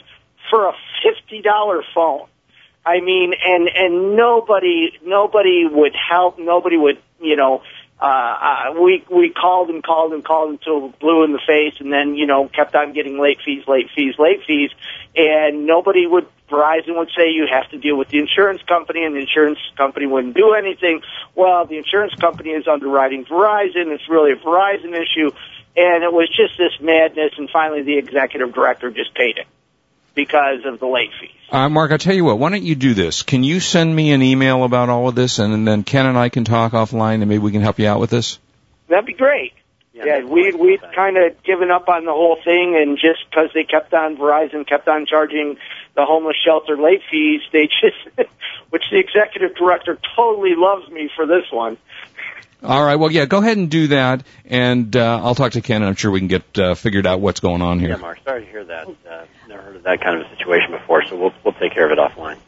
for 0.51 0.69
a 0.69 0.73
fifty 1.03 1.43
dollar 1.43 1.83
phone. 1.95 2.27
I 2.87 3.01
mean, 3.01 3.33
and 3.45 3.69
and 3.75 4.17
nobody 4.17 4.99
nobody 5.05 5.67
would 5.71 5.95
help. 5.95 6.39
Nobody 6.39 6.77
would 6.77 6.99
you 7.21 7.37
know. 7.37 7.63
Uh, 8.01 8.05
uh, 8.07 8.81
we 8.81 9.05
we 9.09 9.31
called 9.31 9.71
and 9.71 9.83
called 9.83 10.13
and 10.13 10.25
called 10.25 10.51
until 10.51 10.89
blue 11.01 11.25
in 11.25 11.33
the 11.33 11.41
face, 11.47 11.75
and 11.79 11.93
then 11.93 12.17
you 12.17 12.27
know 12.27 12.49
kept 12.49 12.75
on 12.75 12.93
getting 12.93 13.19
late 13.19 13.39
fees, 13.45 13.63
late 13.67 13.89
fees, 13.95 14.15
late 14.19 14.41
fees, 14.47 14.71
and 15.17 15.65
nobody 15.67 16.07
would. 16.07 16.27
Verizon 16.55 16.97
would 16.97 17.11
say 17.17 17.31
you 17.31 17.47
have 17.51 17.69
to 17.71 17.79
deal 17.79 17.97
with 17.97 18.09
the 18.09 18.19
insurance 18.19 18.63
company, 18.63 19.05
and 19.05 19.15
the 19.15 19.21
insurance 19.21 19.59
company 19.77 20.07
wouldn't 20.07 20.35
do 20.35 20.55
anything. 20.55 21.03
Well, 21.35 21.67
the 21.67 21.79
insurance 21.79 22.15
company 22.15 22.51
is 22.51 22.69
underwriting 22.69 23.25
Verizon. 23.25 23.93
It's 23.93 24.09
really 24.09 24.33
a 24.33 24.37
Verizon 24.37 24.93
issue, 24.93 25.31
and 25.77 26.05
it 26.05 26.13
was 26.13 26.29
just 26.29 26.57
this 26.59 26.81
madness. 26.81 27.33
And 27.39 27.51
finally, 27.51 27.83
the 27.83 27.99
executive 27.99 28.55
director 28.55 28.91
just 28.91 29.15
paid 29.15 29.39
it 29.39 29.47
because 30.15 30.65
of 30.65 30.79
the 30.79 30.87
late 30.87 31.11
fees. 31.21 31.31
Uh, 31.51 31.69
Mark, 31.69 31.91
I'll 31.91 31.99
tell 31.99 32.15
you 32.15 32.25
what, 32.25 32.39
why 32.39 32.51
don't 32.51 32.63
you 32.63 32.77
do 32.77 32.95
this? 32.95 33.23
Can 33.23 33.43
you 33.43 33.61
send 33.61 33.95
me 33.95 34.13
an 34.13 34.23
email 34.23 34.65
about 34.65 34.89
all 34.89 35.09
of 35.09 35.15
this 35.15 35.39
and 35.41 35.67
then 35.67 35.83
Ken 35.83 36.07
and 36.07 36.17
I 36.17 36.29
can 36.29 36.45
talk 36.45 36.73
offline 36.73 37.21
and 37.21 37.29
maybe 37.29 37.39
we 37.39 37.53
can 37.53 37.63
help 37.63 37.79
you 37.79 37.89
out 37.89 38.01
with 38.01 38.11
this? 38.11 38.39
That'd 38.89 39.07
be 39.07 39.13
great. 39.13 39.53
Yeah, 39.95 40.25
we 40.25 40.53
we'd 40.53 40.83
kind 40.95 41.17
of 41.17 41.41
given 41.45 41.71
up 41.71 41.89
on 41.89 42.05
the 42.05 42.11
whole 42.11 42.37
thing, 42.45 42.77
and 42.77 42.99
just 42.99 43.31
because 43.31 43.51
they 43.55 43.63
kept 43.63 43.95
on 43.95 44.17
Verizon 44.17 44.67
kept 44.67 44.89
on 44.89 45.07
charging 45.07 45.57
the 45.97 46.05
homeless 46.05 46.37
shelter 46.45 46.77
late 46.77 47.03
fees, 47.11 47.41
they 47.53 47.67
just, 47.67 48.31
which 48.71 48.83
the 48.91 48.99
executive 48.99 49.55
director 49.57 49.99
totally 50.17 50.55
loves 50.57 50.89
me 50.91 51.09
for 51.15 51.27
this 51.27 51.45
one. 51.51 51.77
All 52.63 52.83
right, 52.83 52.97
well, 52.97 53.11
yeah, 53.11 53.27
go 53.27 53.39
ahead 53.39 53.59
and 53.59 53.71
do 53.71 53.89
that, 53.89 54.23
and 54.47 54.97
uh, 54.97 55.21
I'll 55.23 55.35
talk 55.35 55.53
to 55.53 55.61
Ken, 55.61 55.83
and 55.83 55.85
I'm 55.89 55.97
sure 55.97 56.11
we 56.11 56.21
can 56.21 56.29
get 56.29 56.59
uh, 56.59 56.75
figured 56.75 57.07
out 57.07 57.21
what's 57.21 57.41
going 57.41 57.61
on 57.61 57.79
Yeah, 57.79 57.89
here. 57.89 57.99
Mark, 57.99 58.19
sorry 58.25 58.47
to 58.47 58.51
hear 58.51 58.65
that. 58.65 58.89
Uh, 58.89 59.25
never 59.49 59.61
heard 59.63 59.77
of 59.77 59.83
that 59.83 60.01
kind 60.01 60.19
of 60.19 60.27
a 60.27 60.31
situation 60.37 60.71
before, 60.71 61.05
so 61.07 61.15
we'll 61.17 61.35
we'll 61.45 61.53
take 61.55 61.73
care 61.75 61.85
of 61.85 61.93
it 61.93 61.99
offline. 61.99 62.39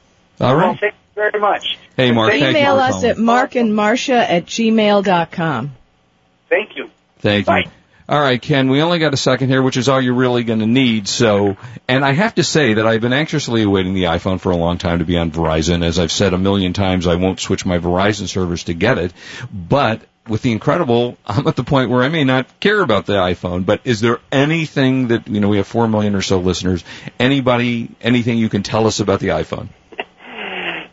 All 0.40 0.56
Well, 0.56 0.74
thank 0.80 0.94
you 0.94 0.98
very 1.14 1.38
much. 1.38 1.78
Hey, 1.98 2.12
Mark, 2.12 2.30
thank 2.30 2.42
you 2.44 2.48
Email 2.48 2.76
for 2.76 2.80
us 2.82 2.90
calling. 2.92 3.10
at 3.10 3.16
markandmarcia 3.18 4.16
at 4.18 4.46
gmail.com. 4.46 5.72
Thank 6.48 6.76
you. 6.76 6.90
Thank 7.18 7.46
you. 7.46 7.70
All 8.08 8.20
right, 8.20 8.40
Ken, 8.40 8.68
we 8.68 8.82
only 8.82 9.00
got 9.00 9.14
a 9.14 9.16
second 9.16 9.48
here, 9.48 9.60
which 9.60 9.76
is 9.76 9.88
all 9.88 10.00
you're 10.00 10.14
really 10.14 10.44
going 10.44 10.60
to 10.60 10.66
need. 10.66 11.08
So, 11.08 11.56
and 11.88 12.04
I 12.04 12.12
have 12.12 12.36
to 12.36 12.44
say 12.44 12.74
that 12.74 12.86
I've 12.86 13.00
been 13.00 13.12
anxiously 13.12 13.64
awaiting 13.64 13.94
the 13.94 14.04
iPhone 14.04 14.38
for 14.38 14.52
a 14.52 14.56
long 14.56 14.78
time 14.78 15.00
to 15.00 15.04
be 15.04 15.18
on 15.18 15.32
Verizon. 15.32 15.84
As 15.84 15.98
I've 15.98 16.12
said 16.12 16.32
a 16.32 16.38
million 16.38 16.72
times, 16.72 17.08
I 17.08 17.16
won't 17.16 17.40
switch 17.40 17.66
my 17.66 17.78
Verizon 17.78 18.28
service 18.28 18.64
to 18.64 18.74
get 18.74 18.98
it. 18.98 19.12
But 19.52 20.02
with 20.28 20.42
the 20.42 20.52
incredible, 20.52 21.18
I'm 21.26 21.48
at 21.48 21.56
the 21.56 21.64
point 21.64 21.90
where 21.90 22.04
I 22.04 22.08
may 22.08 22.22
not 22.22 22.60
care 22.60 22.80
about 22.80 23.06
the 23.06 23.14
iPhone. 23.14 23.66
But 23.66 23.80
is 23.82 24.00
there 24.00 24.20
anything 24.30 25.08
that, 25.08 25.26
you 25.26 25.40
know, 25.40 25.48
we 25.48 25.56
have 25.56 25.66
four 25.66 25.88
million 25.88 26.14
or 26.14 26.22
so 26.22 26.38
listeners, 26.38 26.84
anybody, 27.18 27.90
anything 28.00 28.38
you 28.38 28.48
can 28.48 28.62
tell 28.62 28.86
us 28.86 29.00
about 29.00 29.18
the 29.18 29.28
iPhone? 29.28 29.68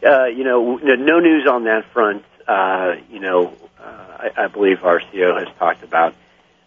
Uh, 0.03 0.25
you 0.25 0.43
know, 0.43 0.77
no 0.77 0.95
no 0.95 1.19
news 1.19 1.47
on 1.47 1.65
that 1.65 1.85
front. 1.93 2.25
Uh, 2.47 2.95
you 3.11 3.19
know, 3.19 3.53
uh, 3.79 3.83
I, 3.83 4.31
I 4.35 4.47
believe 4.47 4.83
our 4.83 4.99
CEO 4.99 5.37
has 5.37 5.47
talked 5.59 5.83
about 5.83 6.15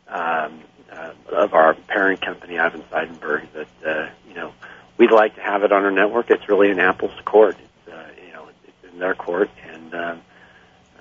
um, 0.08 0.60
uh, 0.90 1.12
of 1.32 1.54
our 1.54 1.74
parent 1.74 2.20
company, 2.20 2.58
Ivan 2.58 2.82
Seidenberg, 2.90 3.46
that 3.52 3.68
uh, 3.86 4.10
you 4.28 4.34
know 4.34 4.52
we'd 4.98 5.12
like 5.12 5.34
to 5.36 5.42
have 5.42 5.62
it 5.62 5.72
on 5.72 5.84
our 5.84 5.90
network. 5.90 6.30
It's 6.30 6.48
really 6.48 6.70
in 6.70 6.78
Apple's 6.78 7.18
court. 7.24 7.56
It's 7.58 7.92
uh, 7.92 8.06
you 8.24 8.32
know 8.32 8.48
it's 8.66 8.92
in 8.92 8.98
their 8.98 9.14
court, 9.14 9.50
and 9.68 9.94
um, 9.94 10.20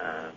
uh, 0.02 0.30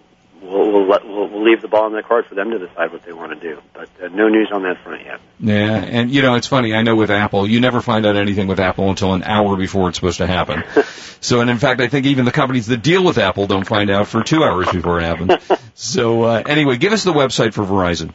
we'll 0.42 0.72
we'll, 0.72 0.86
let, 0.86 1.06
we'll 1.06 1.28
we'll 1.28 1.44
leave 1.44 1.62
the 1.62 1.68
ball 1.68 1.86
in 1.86 1.92
their 1.92 2.02
court 2.02 2.26
for 2.26 2.34
them 2.34 2.50
to 2.50 2.58
decide 2.58 2.92
what 2.92 3.04
they 3.04 3.12
want 3.12 3.32
to 3.32 3.40
do. 3.40 3.60
But 3.72 3.88
uh, 4.02 4.08
no 4.08 4.28
news 4.28 4.48
on 4.52 4.62
that 4.62 4.82
front 4.82 5.04
yet. 5.04 5.20
Yeah, 5.40 5.76
and 5.76 6.10
you 6.10 6.22
know, 6.22 6.34
it's 6.34 6.46
funny, 6.46 6.74
I 6.74 6.82
know 6.82 6.96
with 6.96 7.10
Apple, 7.10 7.48
you 7.48 7.60
never 7.60 7.80
find 7.80 8.06
out 8.06 8.16
anything 8.16 8.48
with 8.48 8.60
Apple 8.60 8.90
until 8.90 9.14
an 9.14 9.22
hour 9.22 9.56
before 9.56 9.88
it's 9.88 9.98
supposed 9.98 10.18
to 10.18 10.26
happen. 10.26 10.64
so, 11.20 11.40
and 11.40 11.50
in 11.50 11.58
fact, 11.58 11.80
I 11.80 11.88
think 11.88 12.06
even 12.06 12.24
the 12.24 12.32
companies 12.32 12.66
that 12.66 12.82
deal 12.82 13.04
with 13.04 13.18
Apple 13.18 13.46
don't 13.46 13.66
find 13.66 13.90
out 13.90 14.08
for 14.08 14.22
two 14.22 14.44
hours 14.44 14.70
before 14.70 15.00
it 15.00 15.04
happens. 15.04 15.32
so, 15.74 16.22
uh, 16.24 16.42
anyway, 16.46 16.76
give 16.76 16.92
us 16.92 17.04
the 17.04 17.12
website 17.12 17.54
for 17.54 17.64
Verizon. 17.64 18.12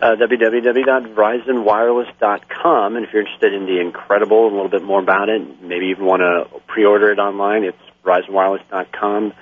Uh, 0.00 0.16
www.verizonwireless.com. 0.16 2.96
And 2.96 3.04
if 3.04 3.12
you're 3.12 3.22
interested 3.22 3.54
in 3.54 3.66
the 3.66 3.80
incredible, 3.80 4.46
and 4.46 4.54
a 4.54 4.56
little 4.56 4.70
bit 4.70 4.82
more 4.82 5.00
about 5.00 5.28
it, 5.28 5.62
maybe 5.62 5.86
even 5.86 6.04
want 6.04 6.20
to 6.20 6.46
pre-order 6.66 7.12
it 7.12 7.18
online, 7.18 7.64
it's 7.64 7.78
verizonwireless.com 8.04 9.32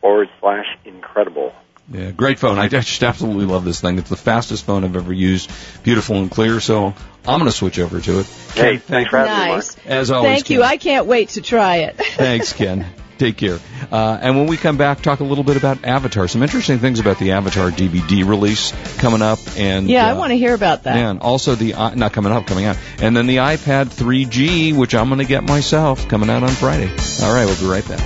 forward 0.00 0.28
slash 0.40 0.66
incredible. 0.84 1.52
Yeah, 1.90 2.12
great 2.12 2.38
phone. 2.38 2.58
I 2.58 2.68
just 2.68 3.02
absolutely 3.02 3.46
love 3.46 3.64
this 3.64 3.80
thing. 3.80 3.98
It's 3.98 4.08
the 4.08 4.16
fastest 4.16 4.64
phone 4.64 4.84
I've 4.84 4.94
ever 4.94 5.12
used. 5.12 5.50
Beautiful 5.82 6.16
and 6.16 6.30
clear, 6.30 6.60
so 6.60 6.94
I'm 7.26 7.40
going 7.40 7.46
to 7.46 7.52
switch 7.52 7.80
over 7.80 8.00
to 8.00 8.20
it. 8.20 8.26
Hey, 8.54 8.76
thanks 8.76 9.10
for 9.10 9.18
having 9.18 9.32
me, 9.32 9.38
Mark. 9.38 9.56
Nice. 9.56 9.76
As 9.86 10.10
always, 10.12 10.30
Thank 10.30 10.50
you. 10.50 10.60
Ken. 10.60 10.68
I 10.68 10.76
can't 10.76 11.06
wait 11.06 11.30
to 11.30 11.42
try 11.42 11.78
it. 11.78 11.96
Thanks, 11.96 12.52
Ken. 12.52 12.86
Take 13.20 13.36
care. 13.36 13.58
Uh, 13.92 14.18
and 14.22 14.34
when 14.38 14.46
we 14.46 14.56
come 14.56 14.78
back, 14.78 15.02
talk 15.02 15.20
a 15.20 15.24
little 15.24 15.44
bit 15.44 15.58
about 15.58 15.84
Avatar. 15.84 16.26
Some 16.26 16.42
interesting 16.42 16.78
things 16.78 17.00
about 17.00 17.18
the 17.18 17.32
Avatar 17.32 17.70
DVD 17.70 18.26
release 18.26 18.72
coming 18.96 19.20
up. 19.20 19.38
And 19.58 19.90
yeah, 19.90 20.06
I 20.06 20.12
uh, 20.12 20.18
want 20.18 20.30
to 20.30 20.38
hear 20.38 20.54
about 20.54 20.84
that. 20.84 20.96
And 20.96 21.20
also 21.20 21.54
the 21.54 21.74
i- 21.74 21.92
not 21.94 22.14
coming 22.14 22.32
up, 22.32 22.46
coming 22.46 22.64
out, 22.64 22.78
and 22.98 23.14
then 23.14 23.26
the 23.26 23.36
iPad 23.36 23.88
3G, 23.88 24.74
which 24.74 24.94
I'm 24.94 25.08
going 25.08 25.18
to 25.18 25.26
get 25.26 25.44
myself, 25.44 26.08
coming 26.08 26.30
out 26.30 26.42
on 26.42 26.48
Friday. 26.48 26.88
All 27.22 27.34
right, 27.34 27.44
we'll 27.44 27.60
be 27.60 27.66
right 27.66 27.86
back. 27.86 28.00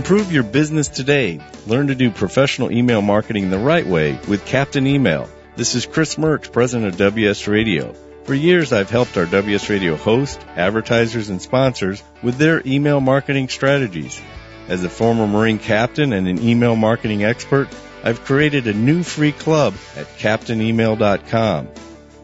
Improve 0.05 0.33
your 0.33 0.43
business 0.43 0.89
today. 0.89 1.41
Learn 1.67 1.87
to 1.87 1.95
do 1.95 2.11
professional 2.11 2.71
email 2.71 3.01
marketing 3.01 3.49
the 3.49 3.59
right 3.59 3.87
way 3.87 4.21
with 4.29 4.45
Captain 4.45 4.87
Email. 4.87 5.31
This 5.57 5.75
is 5.75 5.87
Chris 5.87 6.17
Mertz, 6.17 6.53
president 6.53 6.93
of 6.93 6.99
WS 6.99 7.49
Radio. 7.49 7.95
For 8.25 8.35
years, 8.35 8.71
I've 8.71 8.91
helped 8.91 9.17
our 9.17 9.25
WS 9.25 9.71
Radio 9.71 9.97
hosts, 9.97 10.45
advertisers, 10.57 11.31
and 11.31 11.41
sponsors 11.41 12.03
with 12.23 12.37
their 12.37 12.61
email 12.67 13.01
marketing 13.01 13.49
strategies. 13.49 14.21
As 14.69 14.85
a 14.85 14.91
former 14.91 15.27
Marine 15.27 15.59
captain 15.59 16.13
and 16.13 16.29
an 16.29 16.39
email 16.43 16.77
marketing 16.77 17.25
expert, 17.25 17.69
I've 18.03 18.27
created 18.27 18.67
a 18.67 18.75
new 18.75 19.03
free 19.03 19.33
club 19.33 19.73
at 19.97 20.05
CaptainEmail.com. 20.19 21.69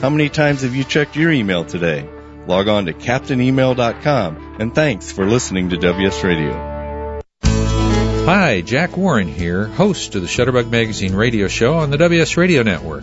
How 0.00 0.10
many 0.10 0.28
times 0.28 0.62
have 0.62 0.76
you 0.76 0.84
checked 0.84 1.16
your 1.16 1.32
email 1.32 1.64
today? 1.64 2.08
Log 2.46 2.68
on 2.68 2.86
to 2.86 2.92
CaptainEmail.com 2.92 4.56
and 4.60 4.72
thanks 4.72 5.10
for 5.10 5.26
listening 5.26 5.70
to 5.70 5.76
WS 5.76 6.22
Radio. 6.22 7.20
Hi, 7.42 8.60
Jack 8.60 8.96
Warren 8.96 9.26
here, 9.26 9.66
host 9.66 10.14
of 10.14 10.22
the 10.22 10.28
Shutterbug 10.28 10.70
Magazine 10.70 11.16
radio 11.16 11.48
show 11.48 11.74
on 11.74 11.90
the 11.90 11.98
WS 11.98 12.36
Radio 12.36 12.62
Network. 12.62 13.02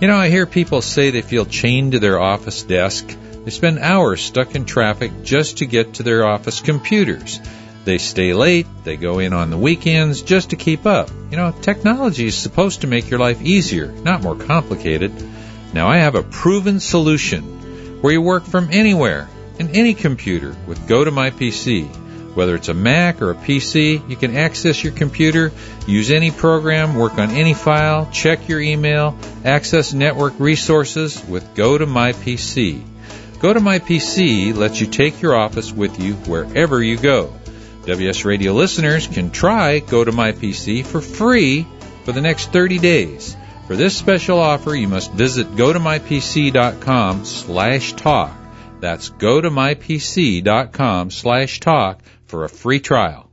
You 0.00 0.08
know, 0.08 0.16
I 0.16 0.30
hear 0.30 0.46
people 0.46 0.82
say 0.82 1.10
they 1.10 1.22
feel 1.22 1.46
chained 1.46 1.92
to 1.92 2.00
their 2.00 2.20
office 2.20 2.64
desk. 2.64 3.06
They 3.44 3.52
spend 3.52 3.78
hours 3.78 4.20
stuck 4.20 4.56
in 4.56 4.64
traffic 4.64 5.22
just 5.22 5.58
to 5.58 5.66
get 5.66 5.94
to 5.94 6.02
their 6.02 6.26
office 6.26 6.60
computers. 6.60 7.38
They 7.84 7.98
stay 7.98 8.34
late, 8.34 8.66
they 8.82 8.96
go 8.96 9.20
in 9.20 9.32
on 9.32 9.50
the 9.50 9.58
weekends 9.58 10.22
just 10.22 10.50
to 10.50 10.56
keep 10.56 10.86
up. 10.86 11.08
You 11.30 11.36
know, 11.36 11.52
technology 11.52 12.26
is 12.26 12.34
supposed 12.34 12.80
to 12.80 12.88
make 12.88 13.10
your 13.10 13.20
life 13.20 13.40
easier, 13.42 13.86
not 13.86 14.22
more 14.22 14.34
complicated. 14.34 15.12
Now 15.72 15.88
I 15.88 15.98
have 15.98 16.14
a 16.14 16.22
proven 16.22 16.80
solution 16.80 18.00
where 18.02 18.12
you 18.12 18.20
work 18.20 18.44
from 18.44 18.68
anywhere 18.72 19.28
in 19.58 19.70
any 19.70 19.94
computer 19.94 20.54
with 20.66 20.86
GoToMyPC. 20.86 22.34
Whether 22.34 22.54
it's 22.54 22.68
a 22.68 22.74
Mac 22.74 23.20
or 23.20 23.30
a 23.30 23.34
PC, 23.34 24.08
you 24.08 24.16
can 24.16 24.36
access 24.36 24.82
your 24.82 24.92
computer, 24.92 25.52
use 25.86 26.10
any 26.10 26.30
program, 26.30 26.94
work 26.94 27.18
on 27.18 27.30
any 27.30 27.52
file, 27.52 28.08
check 28.10 28.48
your 28.48 28.60
email, 28.60 29.16
access 29.44 29.92
network 29.92 30.34
resources 30.38 31.22
with 31.26 31.54
GoToMyPC. 31.54 32.82
GoToMyPC 33.38 34.54
lets 34.54 34.80
you 34.80 34.86
take 34.86 35.20
your 35.20 35.34
office 35.34 35.72
with 35.72 36.00
you 36.00 36.14
wherever 36.14 36.82
you 36.82 36.96
go. 36.96 37.32
WS 37.86 38.24
Radio 38.24 38.52
listeners 38.52 39.06
can 39.08 39.30
try 39.30 39.80
GoToMyPC 39.80 40.86
for 40.86 41.00
free 41.00 41.66
for 42.04 42.12
the 42.12 42.20
next 42.20 42.52
30 42.52 42.78
days. 42.78 43.36
For 43.72 43.76
this 43.76 43.96
special 43.96 44.38
offer, 44.38 44.74
you 44.74 44.86
must 44.86 45.12
visit 45.12 45.50
gotomypc.com 45.52 47.24
slash 47.24 47.94
talk. 47.94 48.36
That's 48.80 49.08
gotomypc.com 49.08 51.10
slash 51.10 51.58
talk 51.58 52.02
for 52.26 52.44
a 52.44 52.50
free 52.50 52.80
trial. 52.80 53.30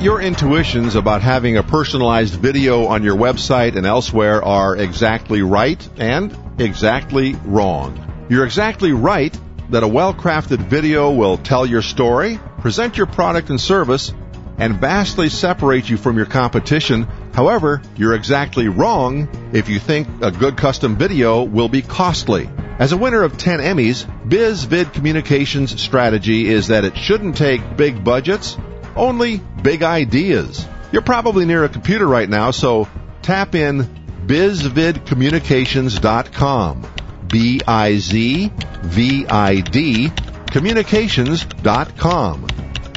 Your 0.00 0.22
intuitions 0.22 0.94
about 0.94 1.20
having 1.20 1.58
a 1.58 1.62
personalized 1.62 2.32
video 2.32 2.86
on 2.86 3.02
your 3.02 3.16
website 3.16 3.76
and 3.76 3.84
elsewhere 3.84 4.42
are 4.42 4.74
exactly 4.74 5.42
right 5.42 5.86
and 5.98 6.34
exactly 6.58 7.34
wrong. 7.44 8.26
You're 8.30 8.46
exactly 8.46 8.92
right 8.92 9.38
that 9.68 9.82
a 9.82 9.88
well-crafted 9.88 10.60
video 10.60 11.10
will 11.10 11.36
tell 11.36 11.66
your 11.66 11.82
story, 11.82 12.40
present 12.60 12.96
your 12.96 13.06
product 13.06 13.50
and 13.50 13.60
service, 13.60 14.14
and 14.56 14.80
vastly 14.80 15.28
separate 15.28 15.90
you 15.90 15.98
from 15.98 16.16
your 16.16 16.24
competition. 16.24 17.06
However, 17.36 17.82
you're 17.98 18.14
exactly 18.14 18.68
wrong 18.68 19.28
if 19.52 19.68
you 19.68 19.78
think 19.78 20.08
a 20.22 20.30
good 20.30 20.56
custom 20.56 20.96
video 20.96 21.42
will 21.42 21.68
be 21.68 21.82
costly. 21.82 22.48
As 22.78 22.92
a 22.92 22.96
winner 22.96 23.22
of 23.22 23.36
10 23.36 23.60
Emmys, 23.60 24.06
BizVid 24.26 24.94
Communications' 24.94 25.78
strategy 25.78 26.48
is 26.48 26.68
that 26.68 26.86
it 26.86 26.96
shouldn't 26.96 27.36
take 27.36 27.76
big 27.76 28.02
budgets, 28.02 28.56
only 28.96 29.42
big 29.62 29.82
ideas. 29.82 30.66
You're 30.92 31.02
probably 31.02 31.44
near 31.44 31.64
a 31.64 31.68
computer 31.68 32.06
right 32.06 32.28
now, 32.28 32.52
so 32.52 32.88
tap 33.20 33.54
in 33.54 33.82
bizvidcommunications.com. 34.26 36.86
B-I-Z-V-I-D 37.28 38.50
communications.com. 40.50 42.46